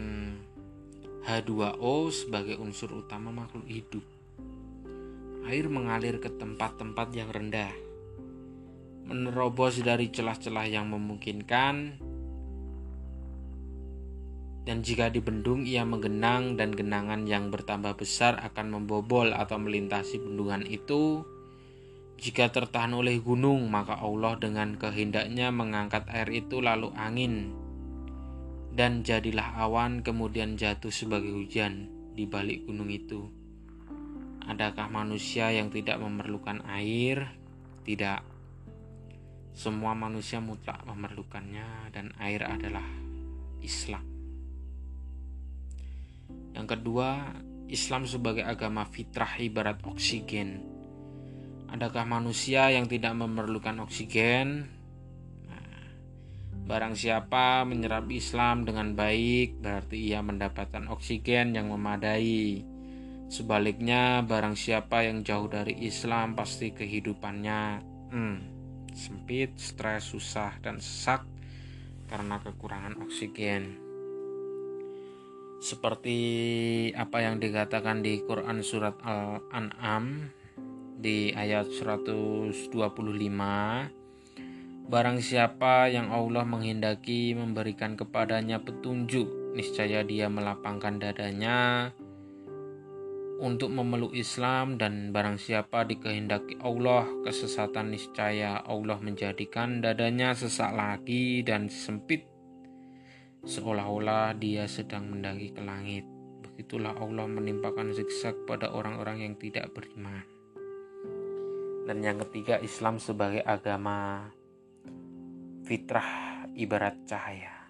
H2O 1.25 2.13
sebagai 2.13 2.61
unsur 2.61 3.01
utama 3.01 3.33
makhluk 3.33 3.65
hidup. 3.65 4.05
Air 5.49 5.73
mengalir 5.73 6.21
ke 6.21 6.33
tempat-tempat 6.33 7.09
yang 7.13 7.29
rendah, 7.29 7.75
menerobos 9.07 9.83
dari 9.83 10.09
celah-celah 10.09 10.67
yang 10.71 10.91
memungkinkan, 10.91 11.75
dan 14.63 14.79
jika 14.87 15.11
dibendung 15.11 15.67
ia 15.67 15.83
menggenang 15.83 16.55
dan 16.55 16.71
genangan 16.71 17.27
yang 17.27 17.51
bertambah 17.51 17.99
besar 17.99 18.39
akan 18.39 18.79
membobol 18.79 19.35
atau 19.35 19.59
melintasi 19.59 20.23
bendungan 20.23 20.63
itu 20.63 21.27
jika 22.23 22.55
tertahan 22.55 22.95
oleh 22.95 23.19
gunung, 23.19 23.67
maka 23.67 23.99
Allah 23.99 24.39
dengan 24.39 24.79
kehendaknya 24.79 25.51
mengangkat 25.51 26.07
air 26.07 26.31
itu 26.31 26.63
lalu 26.63 26.95
angin 26.95 27.51
dan 28.73 29.03
jadilah 29.03 29.59
awan 29.59 30.07
kemudian 30.07 30.55
jatuh 30.55 30.95
sebagai 30.95 31.35
hujan 31.35 31.91
di 32.15 32.25
balik 32.31 32.63
gunung 32.65 32.89
itu. 32.95 33.27
Adakah 34.47 34.87
manusia 34.87 35.51
yang 35.51 35.75
tidak 35.75 35.99
memerlukan 35.99 36.63
air? 36.71 37.27
Tidak. 37.83 38.32
Semua 39.53 39.93
manusia 39.93 40.41
mutlak 40.41 40.81
memerlukannya 40.89 41.93
dan 41.93 42.09
air 42.17 42.41
adalah 42.49 42.85
Islam. 43.61 44.05
Yang 46.57 46.67
kedua, 46.77 47.37
Islam 47.69 48.05
sebagai 48.05 48.45
agama 48.45 48.85
fitrah 48.85 49.41
ibarat 49.41 49.81
oksigen. 49.85 50.61
Adakah 51.73 52.05
manusia 52.05 52.69
yang 52.69 52.85
tidak 52.85 53.17
memerlukan 53.17 53.81
oksigen? 53.81 54.69
Nah, 55.49 55.85
barang 56.69 56.93
siapa 56.93 57.65
menyerap 57.65 58.05
Islam 58.13 58.69
dengan 58.69 58.93
baik, 58.93 59.65
berarti 59.65 60.13
ia 60.13 60.21
mendapatkan 60.21 60.85
oksigen 60.93 61.57
yang 61.57 61.73
memadai. 61.73 62.61
Sebaliknya, 63.33 64.21
barang 64.21 64.53
siapa 64.53 65.09
yang 65.09 65.25
jauh 65.25 65.49
dari 65.49 65.81
Islam, 65.81 66.37
pasti 66.37 66.77
kehidupannya 66.77 67.61
hmm, 68.13 68.52
sempit, 68.95 69.57
stres, 69.59 70.09
susah, 70.13 70.57
dan 70.61 70.79
sesak 70.79 71.25
karena 72.09 72.41
kekurangan 72.41 73.01
oksigen. 73.03 73.81
Seperti 75.63 76.19
apa 76.93 77.23
yang 77.23 77.39
dikatakan 77.39 78.03
di 78.03 78.19
Quran 78.27 78.67
surat 78.67 78.99
Al-An'am 79.07 80.29
di 80.99 81.31
ayat 81.35 81.71
125 81.71 82.51
Barang 84.91 85.23
siapa 85.23 85.87
yang 85.89 86.11
Allah 86.11 86.43
menghendaki 86.43 87.39
memberikan 87.39 87.95
kepadanya 87.95 88.59
petunjuk 88.61 89.55
niscaya 89.55 90.03
dia 90.03 90.27
melapangkan 90.27 90.99
dadanya 90.99 91.91
untuk 93.43 93.75
memeluk 93.75 94.15
Islam 94.15 94.79
dan 94.79 95.11
barang 95.11 95.35
siapa 95.35 95.83
dikehendaki 95.83 96.63
Allah 96.63 97.11
kesesatan 97.27 97.91
niscaya 97.91 98.63
Allah 98.63 99.03
menjadikan 99.03 99.83
dadanya 99.83 100.31
sesak 100.39 100.71
lagi 100.71 101.43
dan 101.43 101.67
sempit 101.67 102.31
seolah-olah 103.43 104.39
dia 104.39 104.71
sedang 104.71 105.11
mendaki 105.11 105.51
ke 105.51 105.63
langit. 105.63 106.07
Begitulah 106.47 106.95
Allah 106.95 107.27
menimpakan 107.27 107.91
siksa 107.91 108.31
kepada 108.31 108.71
orang-orang 108.71 109.27
yang 109.27 109.35
tidak 109.35 109.75
beriman. 109.75 110.23
Dan 111.83 111.99
yang 112.07 112.23
ketiga 112.23 112.63
Islam 112.63 113.03
sebagai 113.03 113.43
agama 113.43 114.31
fitrah 115.67 116.47
ibarat 116.55 116.95
cahaya. 117.11 117.67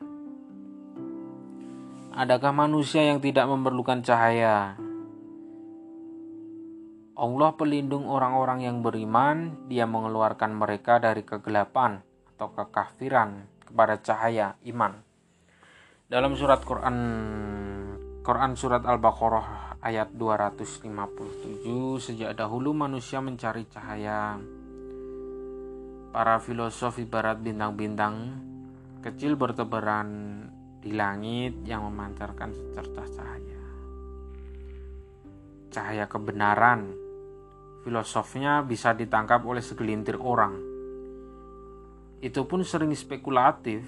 Adakah 2.13 2.53
manusia 2.53 3.09
yang 3.09 3.25
tidak 3.25 3.49
memerlukan 3.49 4.05
cahaya? 4.05 4.77
Allah 7.13 7.53
pelindung 7.53 8.09
orang-orang 8.09 8.65
yang 8.65 8.81
beriman, 8.81 9.69
Dia 9.69 9.85
mengeluarkan 9.85 10.57
mereka 10.57 10.97
dari 10.97 11.21
kegelapan 11.21 12.01
atau 12.33 12.49
kekafiran 12.57 13.45
kepada 13.69 14.01
cahaya 14.01 14.57
iman. 14.65 14.97
Dalam 16.09 16.33
surat 16.33 16.65
Quran 16.65 16.97
Quran 18.25 18.53
surat 18.57 18.89
Al-Baqarah 18.89 19.77
ayat 19.85 20.17
257 20.17 21.69
sejak 22.01 22.33
dahulu 22.33 22.73
manusia 22.73 23.21
mencari 23.21 23.69
cahaya. 23.69 24.41
Para 26.13 26.41
filosof 26.41 26.97
ibarat 26.97 27.45
bintang-bintang 27.45 28.41
kecil 29.05 29.37
bertebaran 29.37 30.09
di 30.81 30.97
langit 30.97 31.61
yang 31.69 31.85
memancarkan 31.93 32.57
secercah 32.57 33.09
cahaya. 33.21 33.65
Cahaya 35.73 36.05
kebenaran 36.09 37.02
filosofnya 37.83 38.63
bisa 38.63 38.95
ditangkap 38.95 39.43
oleh 39.43 39.61
segelintir 39.61 40.19
orang. 40.19 40.59
Itu 42.23 42.47
pun 42.47 42.63
sering 42.63 42.95
spekulatif. 42.95 43.83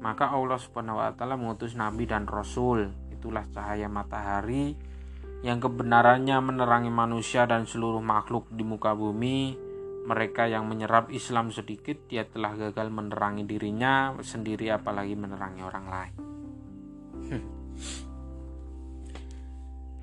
Maka 0.00 0.32
Allah 0.32 0.60
Subhanahu 0.60 1.00
wa 1.00 1.12
taala 1.16 1.36
mengutus 1.36 1.72
nabi 1.76 2.04
dan 2.04 2.28
rasul. 2.28 2.92
Itulah 3.12 3.48
cahaya 3.52 3.88
matahari 3.88 4.76
yang 5.44 5.60
kebenarannya 5.60 6.40
menerangi 6.40 6.88
manusia 6.88 7.44
dan 7.44 7.68
seluruh 7.68 8.00
makhluk 8.00 8.48
di 8.48 8.64
muka 8.64 8.96
bumi. 8.96 9.60
Mereka 10.04 10.48
yang 10.48 10.68
menyerap 10.68 11.08
Islam 11.08 11.48
sedikit, 11.48 11.96
dia 12.08 12.28
telah 12.28 12.56
gagal 12.56 12.92
menerangi 12.92 13.44
dirinya 13.44 14.12
sendiri 14.20 14.68
apalagi 14.68 15.16
menerangi 15.16 15.64
orang 15.64 15.86
lain. 15.88 16.33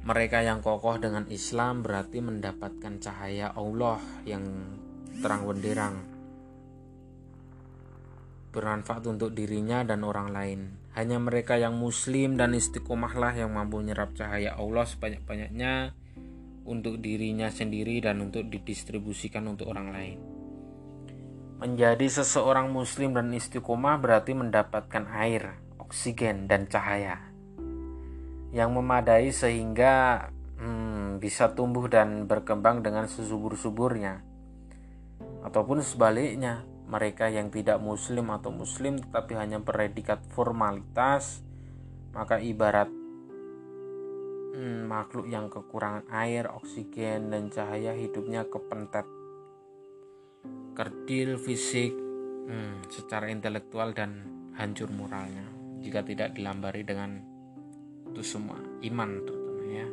Mereka 0.01 0.41
yang 0.41 0.65
kokoh 0.65 0.97
dengan 0.97 1.29
Islam 1.29 1.85
berarti 1.85 2.25
mendapatkan 2.25 2.97
cahaya 2.97 3.53
Allah 3.53 4.01
yang 4.25 4.41
terang 5.21 5.45
benderang. 5.45 5.95
Bermanfaat 8.49 9.05
untuk 9.05 9.37
dirinya 9.37 9.85
dan 9.85 10.01
orang 10.01 10.33
lain. 10.33 10.59
Hanya 10.97 11.21
mereka 11.21 11.53
yang 11.61 11.77
muslim 11.77 12.33
dan 12.33 12.57
istiqomahlah 12.57 13.45
yang 13.45 13.53
mampu 13.53 13.77
menyerap 13.77 14.17
cahaya 14.17 14.57
Allah 14.57 14.89
sebanyak-banyaknya 14.89 15.93
untuk 16.65 16.97
dirinya 16.97 17.53
sendiri 17.53 18.01
dan 18.01 18.25
untuk 18.25 18.49
didistribusikan 18.49 19.45
untuk 19.45 19.69
orang 19.69 19.93
lain. 19.93 20.17
Menjadi 21.61 22.09
seseorang 22.09 22.73
muslim 22.73 23.13
dan 23.13 23.29
istiqomah 23.29 24.01
berarti 24.01 24.33
mendapatkan 24.33 25.05
air, 25.13 25.61
oksigen, 25.77 26.49
dan 26.49 26.65
cahaya 26.65 27.30
yang 28.51 28.75
memadai 28.75 29.31
sehingga 29.31 30.27
hmm, 30.59 31.23
bisa 31.23 31.55
tumbuh 31.55 31.87
dan 31.87 32.27
berkembang 32.27 32.83
dengan 32.83 33.07
sesubur-suburnya. 33.07 34.23
Ataupun 35.41 35.81
sebaliknya, 35.81 36.67
mereka 36.91 37.31
yang 37.31 37.47
tidak 37.47 37.79
muslim 37.79 38.29
atau 38.35 38.51
muslim 38.51 38.99
tetapi 38.99 39.39
hanya 39.39 39.63
predikat 39.63 40.19
formalitas, 40.35 41.39
maka 42.11 42.43
ibarat 42.43 42.91
hmm, 44.51 44.91
makhluk 44.91 45.31
yang 45.31 45.47
kekurangan 45.47 46.11
air, 46.11 46.51
oksigen, 46.51 47.31
dan 47.31 47.47
cahaya 47.47 47.95
hidupnya 47.95 48.43
kepentet. 48.51 49.07
Kerdil 50.75 51.39
fisik 51.39 51.95
hmm, 52.51 52.91
secara 52.91 53.31
intelektual 53.31 53.95
dan 53.95 54.27
hancur 54.59 54.91
moralnya 54.91 55.47
jika 55.79 56.03
tidak 56.05 56.35
dilambari 56.35 56.83
dengan 56.85 57.30
itu 58.11 58.21
semua 58.21 58.59
iman 58.83 59.09
terutama 59.23 59.63
ya. 59.71 59.87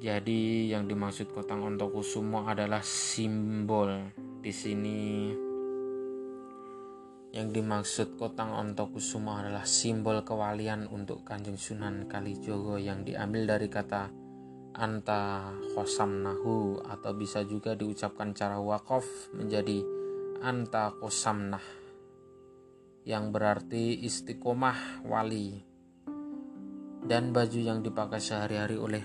Jadi 0.00 0.72
yang 0.72 0.88
dimaksud 0.88 1.32
kotang 1.32 1.64
ontokusumo 1.64 2.44
adalah 2.44 2.84
simbol 2.84 4.12
di 4.40 4.52
sini. 4.52 5.00
Yang 7.32 7.48
dimaksud 7.52 8.08
kotang 8.20 8.52
ontokusumo 8.52 9.36
adalah 9.36 9.64
simbol 9.64 10.20
kewalian 10.24 10.88
untuk 10.88 11.24
kanjeng 11.24 11.56
sunan 11.56 12.08
kalijogo 12.08 12.76
yang 12.76 13.04
diambil 13.04 13.56
dari 13.56 13.68
kata 13.68 14.08
anta 14.76 15.52
khosam 15.74 16.24
nahu 16.24 16.80
atau 16.80 17.12
bisa 17.12 17.44
juga 17.44 17.74
diucapkan 17.74 18.32
cara 18.32 18.56
wakaf 18.56 19.04
menjadi 19.34 19.82
anta 20.40 20.96
kosamnah 20.96 21.62
yang 23.04 23.28
berarti 23.34 24.00
istiqomah 24.00 25.04
wali 25.04 25.69
dan 27.10 27.34
baju 27.34 27.58
yang 27.58 27.82
dipakai 27.82 28.22
sehari-hari 28.22 28.78
oleh 28.78 29.02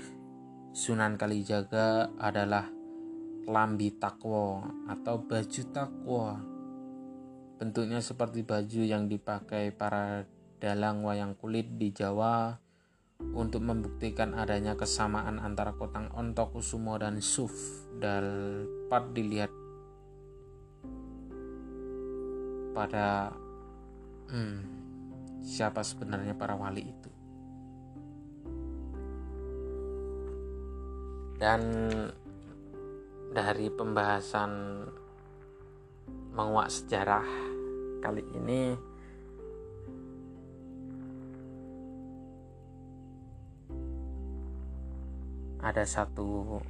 Sunan 0.78 1.18
Kalijaga 1.18 2.14
adalah 2.22 2.70
lambi 3.50 3.98
takwo 3.98 4.62
atau 4.86 5.26
baju 5.26 5.62
takwo. 5.74 6.38
Bentuknya 7.58 8.06
seperti 8.06 8.46
baju 8.46 8.82
yang 8.86 9.10
dipakai 9.10 9.74
para 9.74 10.30
dalang 10.62 11.02
wayang 11.02 11.34
kulit 11.34 11.82
di 11.82 11.90
Jawa 11.90 12.54
untuk 13.34 13.66
membuktikan 13.66 14.38
adanya 14.38 14.78
kesamaan 14.78 15.42
antara 15.42 15.74
kotang 15.74 16.14
ontokusumo 16.14 17.02
dan 17.02 17.18
suf 17.26 17.58
dapat 17.98 19.18
dilihat 19.18 19.50
pada 22.78 23.34
hmm, 24.30 24.58
siapa 25.42 25.82
sebenarnya 25.82 26.38
para 26.38 26.54
wali 26.54 26.86
itu. 26.86 27.05
Dan 31.36 31.62
dari 33.36 33.68
pembahasan 33.68 34.84
menguak 36.32 36.72
sejarah 36.72 37.28
kali 38.00 38.24
ini 38.36 38.76
ada 45.60 45.84
satu 45.84 46.62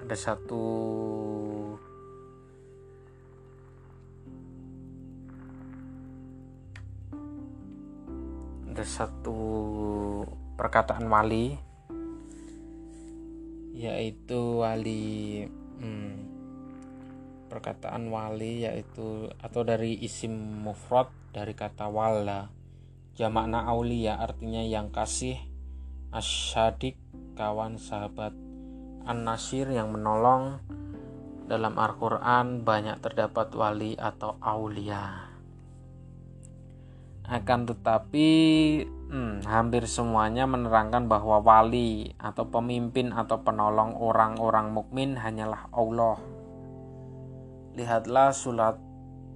ada 0.00 0.16
satu 0.16 0.64
ada 8.70 8.82
satu 8.82 9.38
perkataan 10.60 11.08
wali 11.08 11.56
yaitu 13.72 14.60
wali 14.60 15.48
hmm, 15.80 16.12
perkataan 17.48 18.12
wali 18.12 18.68
yaitu 18.68 19.32
atau 19.40 19.64
dari 19.64 19.96
isim 20.04 20.36
mufrad 20.60 21.08
dari 21.32 21.56
kata 21.56 21.88
wala. 21.88 22.52
Jamakna 23.16 23.72
aulia 23.72 24.20
artinya 24.20 24.60
yang 24.60 24.92
kasih 24.92 25.40
asyadik 26.12 27.00
kawan 27.40 27.80
sahabat 27.80 28.36
an-nasir 29.08 29.64
yang 29.72 29.88
menolong. 29.96 30.60
Dalam 31.48 31.74
Al-Quran 31.80 32.62
banyak 32.62 33.00
terdapat 33.00 33.50
wali 33.56 33.96
atau 33.96 34.36
aulia. 34.38 35.26
Akan 37.26 37.66
tetapi 37.66 38.30
hmm, 39.10 39.42
hampir 39.44 39.84
semuanya 39.90 40.46
menerangkan 40.46 41.10
bahwa 41.10 41.42
wali 41.42 42.14
atau 42.16 42.46
pemimpin 42.46 43.10
atau 43.10 43.42
penolong 43.42 43.98
orang-orang 43.98 44.70
mukmin 44.70 45.18
hanyalah 45.18 45.66
Allah. 45.74 46.16
Lihatlah 47.74 48.30
surat 48.30 48.78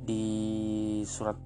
di 0.07 1.03
surat 1.03 1.37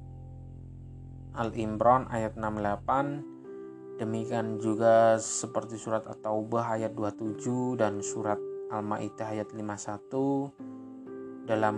Al-Imran 1.38 2.10
ayat 2.10 2.34
68 2.36 3.98
demikian 3.98 4.58
juga 4.62 5.18
seperti 5.18 5.78
surat 5.78 6.06
At-Taubah 6.06 6.78
ayat 6.78 6.94
27 6.94 7.78
dan 7.78 8.02
surat 8.02 8.38
Al-Maidah 8.70 9.34
ayat 9.34 9.50
51 9.54 11.48
dalam 11.48 11.76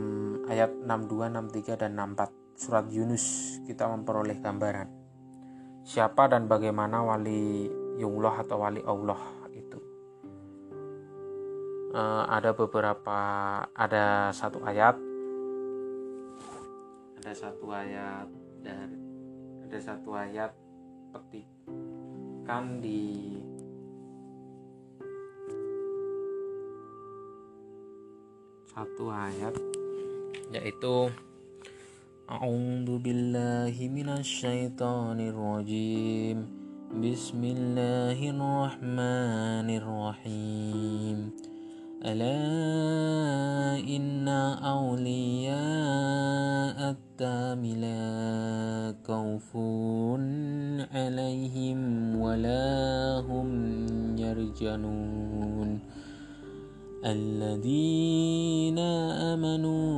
ayat 0.50 0.74
62, 0.74 1.30
63 1.54 1.80
dan 1.80 1.94
64 1.96 2.60
surat 2.60 2.84
Yunus 2.92 3.56
kita 3.64 3.88
memperoleh 3.88 4.36
gambaran 4.42 4.99
siapa 5.84 6.30
dan 6.30 6.46
bagaimana 6.46 7.02
wali 7.02 7.68
Yullah 8.00 8.40
atau 8.40 8.64
wali 8.64 8.80
Allah 8.84 9.20
itu. 9.52 9.78
Uh, 11.90 12.22
ada 12.30 12.54
beberapa 12.54 13.18
ada 13.74 14.30
satu 14.30 14.62
ayat 14.62 14.94
ada 17.20 17.32
satu 17.36 17.68
ayat 17.68 18.28
dari 18.64 18.96
ada 19.68 19.78
satu 19.78 20.16
ayat 20.16 20.56
petikan 21.12 22.80
di 22.80 23.36
satu 28.72 29.12
ayat 29.12 29.54
yaitu 30.48 31.12
أعوذ 32.30 32.98
بالله 33.02 33.74
من 33.90 34.08
الشيطان 34.08 35.18
الرجيم. 35.20 36.38
بسم 37.02 37.42
الله 37.44 38.18
الرحمن 38.30 39.68
الرحيم. 39.82 41.30
ألا 42.06 42.38
إن 43.82 44.28
أولياء 44.62 45.58
التاملا 46.94 47.98
خوف 49.02 49.56
عليهم 50.94 51.80
ولا 52.20 53.26
هم 53.26 53.48
يرجنون 54.18 55.89
الذين 57.04 58.78
آمنوا 59.32 59.88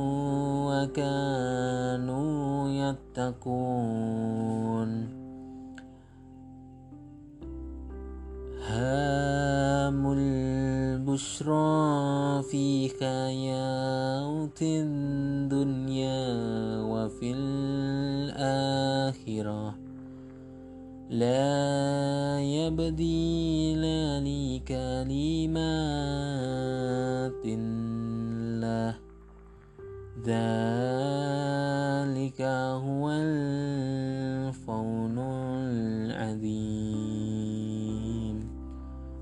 وكانوا 0.71 2.69
يتقون. 2.69 4.89
هام 8.63 10.01
البشرى 10.17 12.43
في 12.43 12.89
حياة 12.99 14.59
الدنيا 14.61 16.23
وفي 16.81 17.33
الآخرة. 18.31 19.75
لا 21.09 22.39
يبديل 22.39 23.83
لكلمات 24.23 26.32
ذلك 30.22 30.38
هو 32.82 33.04
الفون 33.10 34.58
العظيم 36.08 36.98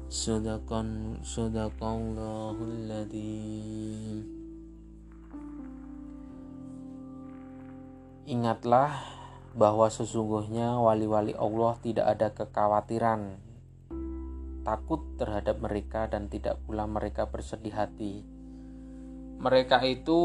صدق 0.08 0.70
صدق 1.22 1.84
الله 1.84 2.56
العظيم 2.56 4.36
Ingatlah 8.26 9.06
bahwa 9.54 9.86
sesungguhnya 9.86 10.82
wali-wali 10.82 11.30
Allah 11.38 11.78
tidak 11.78 12.06
ada 12.10 12.34
kekhawatiran 12.34 13.38
takut 14.66 14.98
terhadap 15.14 15.62
mereka 15.62 16.10
dan 16.10 16.26
tidak 16.26 16.58
pula 16.66 16.90
mereka 16.90 17.30
bersedih 17.30 17.70
hati. 17.70 18.26
Mereka 19.41 19.81
itu 19.89 20.21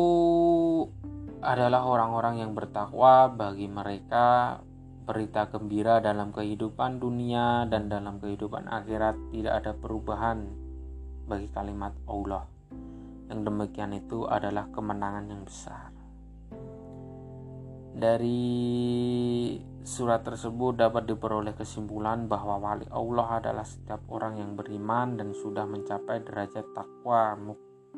adalah 1.41 1.89
orang-orang 1.89 2.45
yang 2.45 2.53
bertakwa 2.53 3.33
bagi 3.33 3.65
mereka 3.65 4.61
berita 5.09 5.49
gembira 5.49 6.05
dalam 6.05 6.37
kehidupan 6.37 7.01
dunia 7.01 7.65
dan 7.65 7.89
dalam 7.89 8.21
kehidupan 8.21 8.69
akhirat 8.69 9.17
tidak 9.33 9.65
ada 9.65 9.73
perubahan 9.73 10.45
bagi 11.25 11.49
kalimat 11.49 11.97
Allah. 12.05 12.45
Yang 13.33 13.41
demikian 13.49 13.97
itu 13.97 14.29
adalah 14.29 14.69
kemenangan 14.69 15.33
yang 15.33 15.43
besar. 15.49 15.97
Dari 17.97 18.53
surat 19.81 20.29
tersebut 20.29 20.77
dapat 20.77 21.09
diperoleh 21.09 21.57
kesimpulan 21.57 22.29
bahwa 22.29 22.61
wali 22.61 22.85
Allah 22.93 23.41
adalah 23.41 23.65
setiap 23.65 24.05
orang 24.13 24.37
yang 24.45 24.53
beriman 24.53 25.17
dan 25.17 25.33
sudah 25.33 25.65
mencapai 25.65 26.21
derajat 26.21 26.69
takwa 26.77 27.33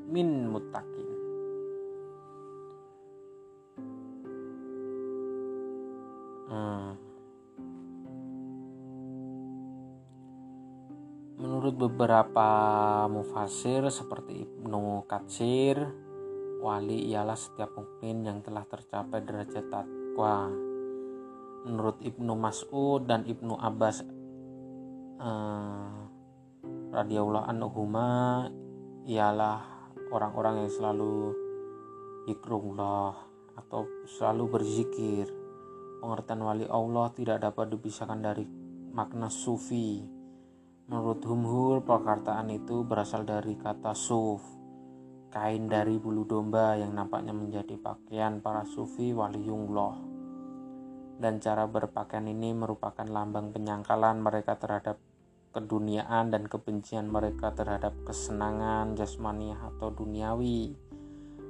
mukmin 0.08 0.48
mutakin. 0.48 1.08
Hmm. 6.48 6.96
Menurut 11.36 11.76
beberapa 11.76 12.48
mufasir 13.12 13.84
seperti 13.92 14.48
Ibnu 14.48 15.04
Katsir, 15.04 15.76
Wali 16.64 17.12
ialah 17.12 17.36
setiap 17.36 17.76
mukmin 17.76 18.24
yang 18.24 18.40
telah 18.40 18.64
tercapai 18.64 19.20
derajat 19.20 19.68
takwa. 19.68 20.48
Menurut 21.68 22.00
Ibnu 22.00 22.32
Mas'ud 22.32 23.04
dan 23.04 23.28
Ibnu 23.28 23.60
Abbas 23.60 24.00
eh, 25.20 25.92
radhiyallahu 26.96 27.44
anhuma 27.44 28.48
ialah 29.04 29.77
orang-orang 30.12 30.64
yang 30.64 30.70
selalu 30.70 31.32
zikrullah 32.28 33.16
atau 33.56 33.88
selalu 34.06 34.44
berzikir. 34.60 35.26
Pengertian 35.98 36.42
wali 36.44 36.66
Allah 36.70 37.10
tidak 37.10 37.42
dapat 37.42 37.74
dipisahkan 37.74 38.20
dari 38.22 38.46
makna 38.94 39.26
sufi. 39.32 40.04
Menurut 40.88 41.20
Humhur, 41.26 41.84
perkataan 41.84 42.48
itu 42.54 42.86
berasal 42.86 43.26
dari 43.28 43.58
kata 43.58 43.92
suf 43.92 44.58
kain 45.28 45.68
dari 45.68 46.00
bulu 46.00 46.24
domba 46.24 46.72
yang 46.80 46.96
nampaknya 46.96 47.36
menjadi 47.36 47.76
pakaian 47.76 48.40
para 48.40 48.64
sufi 48.64 49.12
waliullah 49.12 50.00
dan 51.18 51.42
cara 51.42 51.66
berpakaian 51.68 52.30
ini 52.30 52.54
merupakan 52.56 53.04
lambang 53.04 53.50
penyangkalan 53.52 54.22
mereka 54.22 54.56
terhadap 54.56 54.96
keduniaan 55.58 56.30
dan 56.30 56.46
kebencian 56.46 57.10
mereka 57.10 57.50
terhadap 57.50 57.90
kesenangan 58.06 58.94
jasmaniah 58.94 59.58
atau 59.74 59.90
duniawi. 59.90 60.78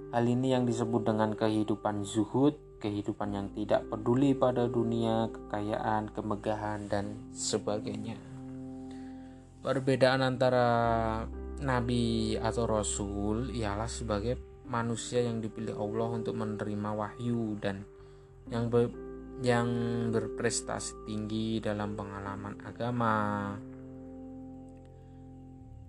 Hal 0.09 0.25
ini 0.25 0.57
yang 0.57 0.65
disebut 0.65 1.05
dengan 1.05 1.37
kehidupan 1.37 2.09
zuhud, 2.09 2.57
kehidupan 2.81 3.37
yang 3.37 3.49
tidak 3.53 3.85
peduli 3.93 4.33
pada 4.33 4.65
dunia, 4.65 5.29
kekayaan, 5.29 6.09
kemegahan, 6.17 6.89
dan 6.89 7.13
sebagainya. 7.37 8.17
Perbedaan 9.61 10.25
antara 10.25 10.67
nabi 11.61 12.39
atau 12.41 12.65
rasul 12.65 13.53
ialah 13.53 13.91
sebagai 13.91 14.65
manusia 14.65 15.21
yang 15.21 15.45
dipilih 15.45 15.77
Allah 15.77 16.09
untuk 16.17 16.41
menerima 16.41 16.91
wahyu 16.97 17.61
dan 17.61 17.85
yang 18.49 18.73
ber, 18.73 18.89
yang 19.45 19.69
berprestasi 20.09 21.05
tinggi 21.05 21.61
dalam 21.61 21.95
pengalaman 21.95 22.59
agama. 22.65 23.55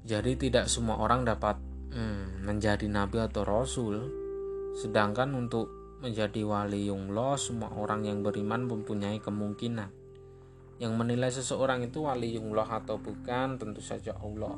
Jadi 0.09 0.49
tidak 0.49 0.65
semua 0.73 0.97
orang 0.97 1.21
dapat 1.21 1.61
hmm, 1.93 2.41
menjadi 2.41 2.89
nabi 2.89 3.21
atau 3.21 3.45
rasul. 3.45 4.09
Sedangkan 4.73 5.37
untuk 5.37 5.69
menjadi 6.01 6.41
wali 6.49 6.89
Allah 6.89 7.37
semua 7.37 7.69
orang 7.77 8.09
yang 8.09 8.25
beriman 8.25 8.65
mempunyai 8.65 9.21
kemungkinan. 9.21 9.93
Yang 10.81 10.93
menilai 10.97 11.29
seseorang 11.29 11.85
itu 11.85 12.09
wali 12.09 12.41
Allah 12.41 12.81
atau 12.81 12.97
bukan 12.97 13.61
tentu 13.61 13.85
saja 13.85 14.17
Allah. 14.17 14.57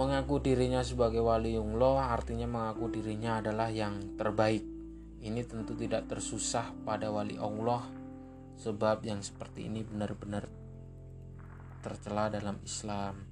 mengaku 0.00 0.40
dirinya 0.40 0.80
sebagai 0.80 1.20
waliullah 1.20 2.16
artinya 2.16 2.48
mengaku 2.48 2.88
dirinya 2.88 3.36
adalah 3.36 3.68
yang 3.68 4.16
terbaik 4.16 4.64
ini 5.20 5.44
tentu 5.44 5.76
tidak 5.76 6.08
tersusah 6.08 6.72
pada 6.88 7.12
wali 7.12 7.36
Allah 7.36 7.84
sebab 8.56 9.04
yang 9.04 9.20
seperti 9.20 9.68
ini 9.68 9.84
benar-benar 9.84 10.48
tercela 11.84 12.32
dalam 12.32 12.56
Islam 12.64 13.29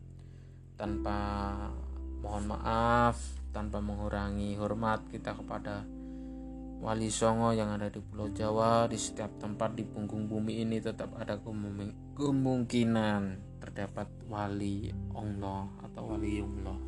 tanpa 0.79 1.18
mohon 2.22 2.55
maaf 2.55 3.18
tanpa 3.51 3.83
mengurangi 3.83 4.55
hormat 4.55 5.03
kita 5.11 5.35
kepada 5.35 5.83
wali 6.79 7.11
songo 7.11 7.51
yang 7.51 7.74
ada 7.74 7.91
di 7.91 7.99
Pulau 7.99 8.31
Jawa. 8.31 8.87
Di 8.87 8.97
setiap 8.97 9.37
tempat 9.43 9.74
di 9.74 9.83
punggung 9.83 10.31
bumi 10.31 10.62
ini 10.62 10.79
tetap 10.79 11.12
ada 11.18 11.37
kemungkinan 12.16 13.22
terdapat 13.59 14.07
wali 14.31 14.95
Allah 15.12 15.66
atau 15.83 16.14
wali 16.14 16.39
Allah 16.39 16.88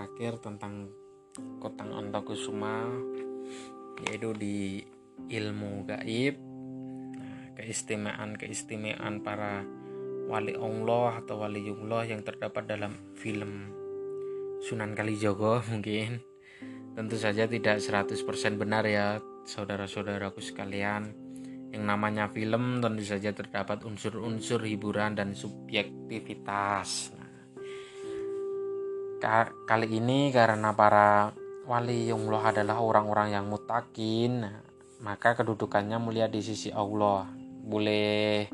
terakhir 0.00 0.40
tentang 0.40 0.88
Kotang 1.60 1.92
Antakusuma 1.92 2.88
yaitu 4.08 4.32
di 4.32 4.80
ilmu 5.28 5.84
gaib 5.84 6.40
nah, 7.20 7.52
keistimewaan 7.52 8.32
keistimewaan 8.40 9.20
para 9.20 9.60
wali 10.24 10.56
Allah 10.56 11.20
atau 11.20 11.44
wali 11.44 11.68
Allah 11.68 12.08
yang 12.08 12.24
terdapat 12.24 12.64
dalam 12.64 13.12
film 13.12 13.68
Sunan 14.64 14.96
Kalijogo 14.96 15.60
mungkin 15.70 16.24
tentu 16.96 17.20
saja 17.20 17.44
tidak 17.44 17.84
100% 17.84 18.24
benar 18.56 18.88
ya 18.88 19.20
saudara-saudaraku 19.44 20.40
sekalian 20.40 21.12
yang 21.76 21.84
namanya 21.84 22.32
film 22.32 22.80
tentu 22.80 23.04
saja 23.04 23.36
terdapat 23.36 23.84
unsur-unsur 23.84 24.64
hiburan 24.64 25.12
dan 25.14 25.36
subjektivitas. 25.36 27.19
Kali 29.20 29.88
ini 29.92 30.32
karena 30.32 30.72
para 30.72 31.36
wali 31.68 32.08
Allah 32.08 32.42
adalah 32.56 32.80
orang-orang 32.80 33.36
yang 33.36 33.46
mutakin, 33.52 34.48
nah, 34.48 34.64
maka 35.04 35.36
kedudukannya 35.36 36.00
mulia 36.00 36.24
di 36.26 36.40
sisi 36.40 36.72
Allah. 36.72 37.28
Boleh 37.60 38.48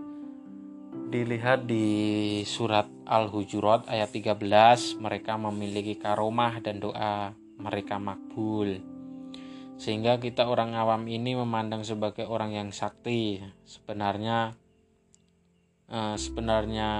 dilihat 1.06 1.70
di 1.70 2.42
surat 2.42 2.90
Al-Hujurat 3.06 3.86
ayat 3.86 4.10
13, 4.10 4.98
mereka 4.98 5.38
memiliki 5.38 5.94
karomah 5.94 6.58
dan 6.58 6.82
doa 6.82 7.30
mereka 7.62 8.02
makbul 8.02 8.96
sehingga 9.76 10.16
kita 10.16 10.48
orang 10.48 10.72
awam 10.72 11.04
ini 11.04 11.36
memandang 11.36 11.84
sebagai 11.84 12.24
orang 12.24 12.56
yang 12.56 12.68
sakti 12.72 13.44
sebenarnya 13.68 14.56
eh, 15.92 16.16
sebenarnya 16.16 16.90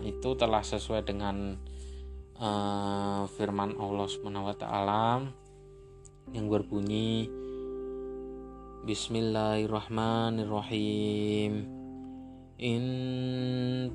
itu 0.00 0.32
telah 0.32 0.64
sesuai 0.64 1.04
dengan 1.04 1.60
eh, 2.44 3.24
firman 3.40 3.72
Allah 3.80 4.04
taala 4.60 5.24
yang 6.36 6.52
berbunyi 6.52 7.32
Bismillahirrahmanirrahim 8.84 11.52
In 12.60 12.84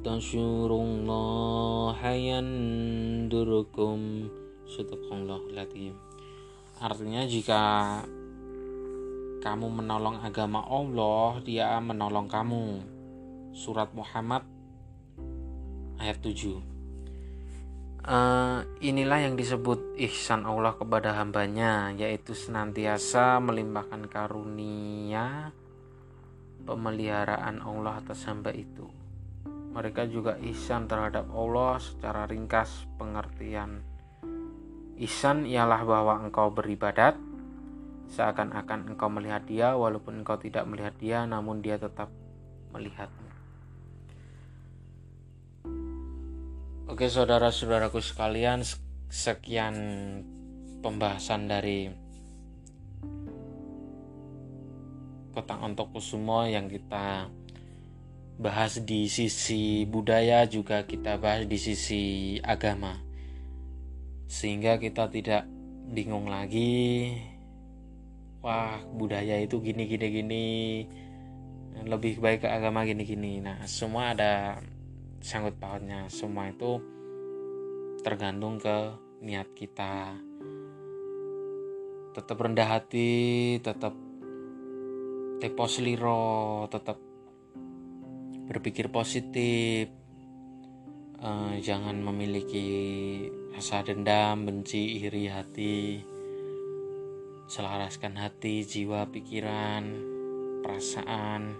tasyurullaha 0.01 2.09
yandurukum 2.17 4.25
Sadaqallahu 4.69 5.49
Artinya 6.79 7.25
jika 7.25 7.61
kamu 9.39 9.71
menolong 9.71 10.19
agama 10.21 10.61
Allah, 10.67 11.41
Dia 11.41 11.79
menolong 11.81 12.29
kamu. 12.29 12.63
Surat 13.55 13.89
Muhammad 13.97 14.45
ayat 15.97 16.21
7. 16.21 16.68
Eh, 18.09 18.59
inilah 18.81 19.21
yang 19.21 19.37
disebut 19.37 19.93
ihsan 20.09 20.41
Allah 20.49 20.73
kepada 20.73 21.13
hambanya, 21.21 21.93
yaitu 21.93 22.33
senantiasa 22.33 23.37
melimpahkan 23.37 24.09
karunia 24.09 25.53
pemeliharaan 26.65 27.61
Allah 27.61 28.01
atas 28.01 28.25
hamba 28.25 28.49
itu. 28.49 28.89
Mereka 29.45 30.09
juga 30.09 30.41
ihsan 30.41 30.89
terhadap 30.89 31.29
Allah 31.29 31.77
secara 31.77 32.25
ringkas 32.25 32.89
pengertian. 32.97 33.85
Ihsan 34.97 35.45
ialah 35.45 35.85
bahwa 35.85 36.25
engkau 36.25 36.49
beribadat 36.49 37.13
Seakan-akan 38.09 38.89
engkau 38.89 39.05
melihat 39.05 39.45
dia 39.45 39.77
walaupun 39.77 40.25
engkau 40.25 40.33
tidak 40.41 40.65
melihat 40.65 40.97
dia 40.97 41.19
namun 41.29 41.61
dia 41.61 41.77
tetap 41.77 42.09
melihatmu. 42.73 43.28
Oke 46.89 47.05
saudara-saudaraku 47.05 48.01
sekalian 48.01 48.65
sekian 49.13 49.77
pembahasan 50.81 51.45
dari 51.45 51.85
Kotang 55.29 55.69
Ontokusumo 55.69 56.49
yang 56.49 56.65
kita 56.65 57.29
bahas 58.41 58.81
di 58.81 59.05
sisi 59.05 59.85
budaya 59.85 60.49
juga 60.49 60.89
kita 60.89 61.21
bahas 61.21 61.45
di 61.45 61.61
sisi 61.61 62.03
agama. 62.41 62.97
Sehingga 64.25 64.81
kita 64.81 65.13
tidak 65.13 65.45
bingung 65.93 66.25
lagi 66.25 67.13
wah 68.41 68.81
budaya 68.97 69.37
itu 69.37 69.61
gini 69.61 69.85
gini 69.85 70.07
gini. 70.09 70.47
Lebih 71.85 72.17
baik 72.17 72.41
ke 72.41 72.49
agama 72.49 72.81
gini 72.81 73.05
gini. 73.05 73.45
Nah 73.45 73.61
semua 73.69 74.17
ada 74.17 74.57
sangkut 75.21 75.55
pautnya. 75.59 76.07
Semua 76.11 76.51
itu 76.51 76.79
tergantung 78.03 78.59
ke 78.59 78.95
niat 79.23 79.51
kita. 79.55 80.15
Tetap 82.15 82.37
rendah 82.39 82.67
hati 82.67 83.59
tetap 83.63 83.93
tepos 85.39 85.79
liro 85.79 86.67
tetap 86.67 86.97
berpikir 88.49 88.91
positif. 88.91 89.91
Uh, 91.19 91.59
jangan 91.59 91.99
memiliki 91.99 92.67
rasa 93.51 93.83
dendam 93.83 94.47
benci 94.47 95.03
iri 95.03 95.27
hati 95.27 95.99
selaraskan 97.49 98.13
hati, 98.13 98.61
jiwa, 98.61 99.09
pikiran, 99.09 99.83
perasaan, 100.61 101.57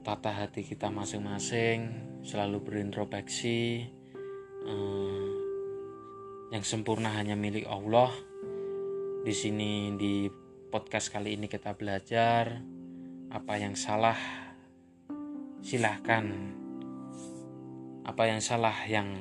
tata 0.00 0.32
hati 0.32 0.64
kita 0.64 0.88
masing-masing, 0.88 1.92
selalu 2.24 2.64
berintrospeksi. 2.64 3.84
Eh, 4.64 5.30
yang 6.50 6.64
sempurna 6.64 7.14
hanya 7.14 7.36
milik 7.36 7.68
Allah. 7.68 8.10
Di 9.20 9.34
sini 9.36 9.94
di 10.00 10.26
podcast 10.70 11.12
kali 11.12 11.36
ini 11.36 11.46
kita 11.50 11.76
belajar 11.76 12.62
apa 13.30 13.54
yang 13.58 13.74
salah 13.74 14.16
silahkan 15.60 16.24
apa 18.02 18.22
yang 18.26 18.40
salah 18.40 18.74
yang 18.88 19.12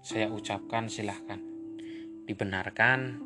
saya 0.00 0.32
ucapkan 0.32 0.88
silahkan 0.88 1.38
dibenarkan 2.24 3.20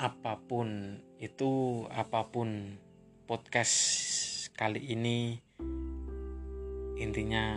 apa 0.00 0.42
pun 0.42 0.98
itu 1.22 1.84
apa 1.92 2.26
pun 2.32 2.78
podcast 3.30 4.11
kali 4.52 4.84
ini 4.84 5.40
intinya 7.00 7.56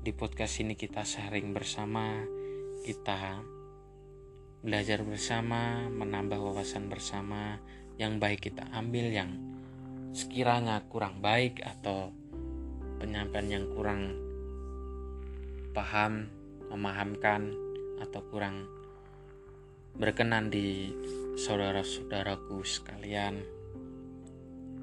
di 0.00 0.16
podcast 0.16 0.64
ini 0.64 0.72
kita 0.72 1.04
sharing 1.04 1.52
bersama 1.52 2.24
kita 2.80 3.44
belajar 4.64 5.04
bersama 5.04 5.92
menambah 5.92 6.40
wawasan 6.40 6.88
bersama 6.88 7.60
yang 8.00 8.16
baik 8.16 8.48
kita 8.48 8.64
ambil 8.72 9.12
yang 9.12 9.28
sekiranya 10.16 10.88
kurang 10.88 11.20
baik 11.20 11.60
atau 11.60 12.16
penyampaian 12.96 13.60
yang 13.60 13.66
kurang 13.76 14.16
paham 15.76 16.32
memahamkan 16.72 17.52
atau 18.00 18.24
kurang 18.32 18.64
berkenan 20.00 20.48
di 20.48 20.96
saudara-saudaraku 21.36 22.64
sekalian 22.64 23.59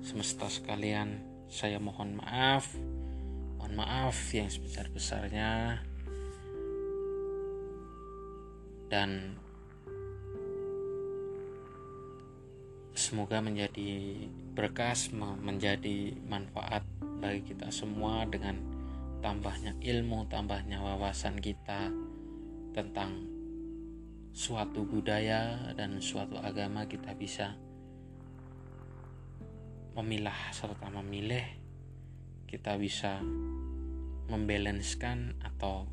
semesta 0.02 0.50
sekalian 0.52 1.22
saya 1.48 1.80
mohon 1.80 2.20
maaf. 2.20 2.76
Mohon 3.58 3.74
maaf 3.80 4.18
yang 4.36 4.52
sebesar-besarnya. 4.52 5.82
Dan 8.88 9.36
semoga 12.98 13.43
menjadi 13.43 14.26
berkas 14.58 15.14
menjadi 15.14 16.18
manfaat 16.26 16.82
bagi 17.22 17.54
kita 17.54 17.70
semua 17.70 18.26
dengan 18.26 18.58
tambahnya 19.22 19.76
ilmu 19.82 20.30
tambahnya 20.30 20.82
wawasan 20.82 21.38
kita 21.41 21.89
tentang 22.74 23.26
suatu 24.34 24.86
budaya 24.86 25.74
dan 25.74 25.98
suatu 25.98 26.38
agama 26.38 26.86
kita 26.86 27.14
bisa 27.18 27.58
memilah 29.98 30.54
serta 30.54 30.93
memilih 30.93 31.41
kita 32.45 32.78
bisa 32.78 33.18
membalanskan 34.30 35.34
atau 35.41 35.89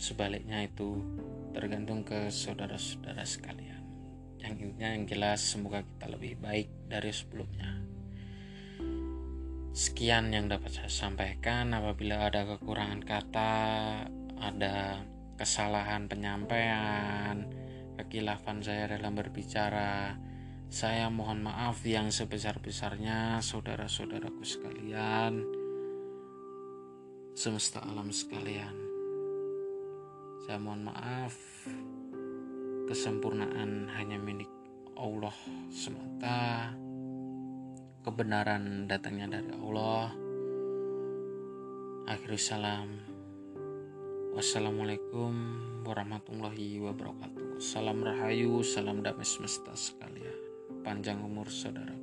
sebaliknya 0.00 0.64
itu 0.64 1.04
tergantung 1.52 2.00
ke 2.00 2.32
saudara-saudara 2.32 3.28
sekalian. 3.28 3.84
Yang 4.40 4.72
intinya 4.72 4.88
yang 4.96 5.04
jelas 5.04 5.44
semoga 5.44 5.84
kita 5.84 6.06
lebih 6.10 6.40
baik 6.40 6.68
dari 6.88 7.12
sebelumnya. 7.12 7.70
Sekian 9.76 10.32
yang 10.32 10.48
dapat 10.48 10.72
saya 10.72 10.88
sampaikan. 10.88 11.76
Apabila 11.76 12.32
ada 12.32 12.48
kekurangan 12.48 13.04
kata 13.04 13.52
ada 14.40 15.04
kesalahan 15.36 16.08
penyampaian 16.08 17.61
kekilafan 17.98 18.64
saya 18.64 18.88
dalam 18.88 19.12
berbicara 19.16 20.16
saya 20.72 21.12
mohon 21.12 21.44
maaf 21.44 21.84
yang 21.84 22.08
sebesar-besarnya 22.08 23.44
saudara-saudaraku 23.44 24.44
sekalian 24.44 25.44
semesta 27.36 27.84
alam 27.84 28.08
sekalian 28.08 28.92
saya 30.42 30.58
mohon 30.58 30.90
maaf, 30.90 31.38
kesempurnaan 32.90 33.86
hanya 33.94 34.18
milik 34.18 34.50
Allah 34.98 35.34
semata. 35.70 36.74
Kebenaran 38.02 38.90
datangnya 38.90 39.38
dari 39.38 39.54
Allah. 39.54 40.10
Akhirul 42.10 42.42
salam. 42.42 42.90
Wassalamualaikum 44.34 45.32
warahmatullahi 45.82 46.78
wabarakatuh. 46.82 47.58
Salam 47.58 48.02
rahayu, 48.02 48.62
salam 48.62 49.02
damai 49.02 49.26
semesta 49.26 49.74
sekalian. 49.74 50.38
Panjang 50.82 51.22
umur 51.22 51.46
saudaraku. 51.50 52.01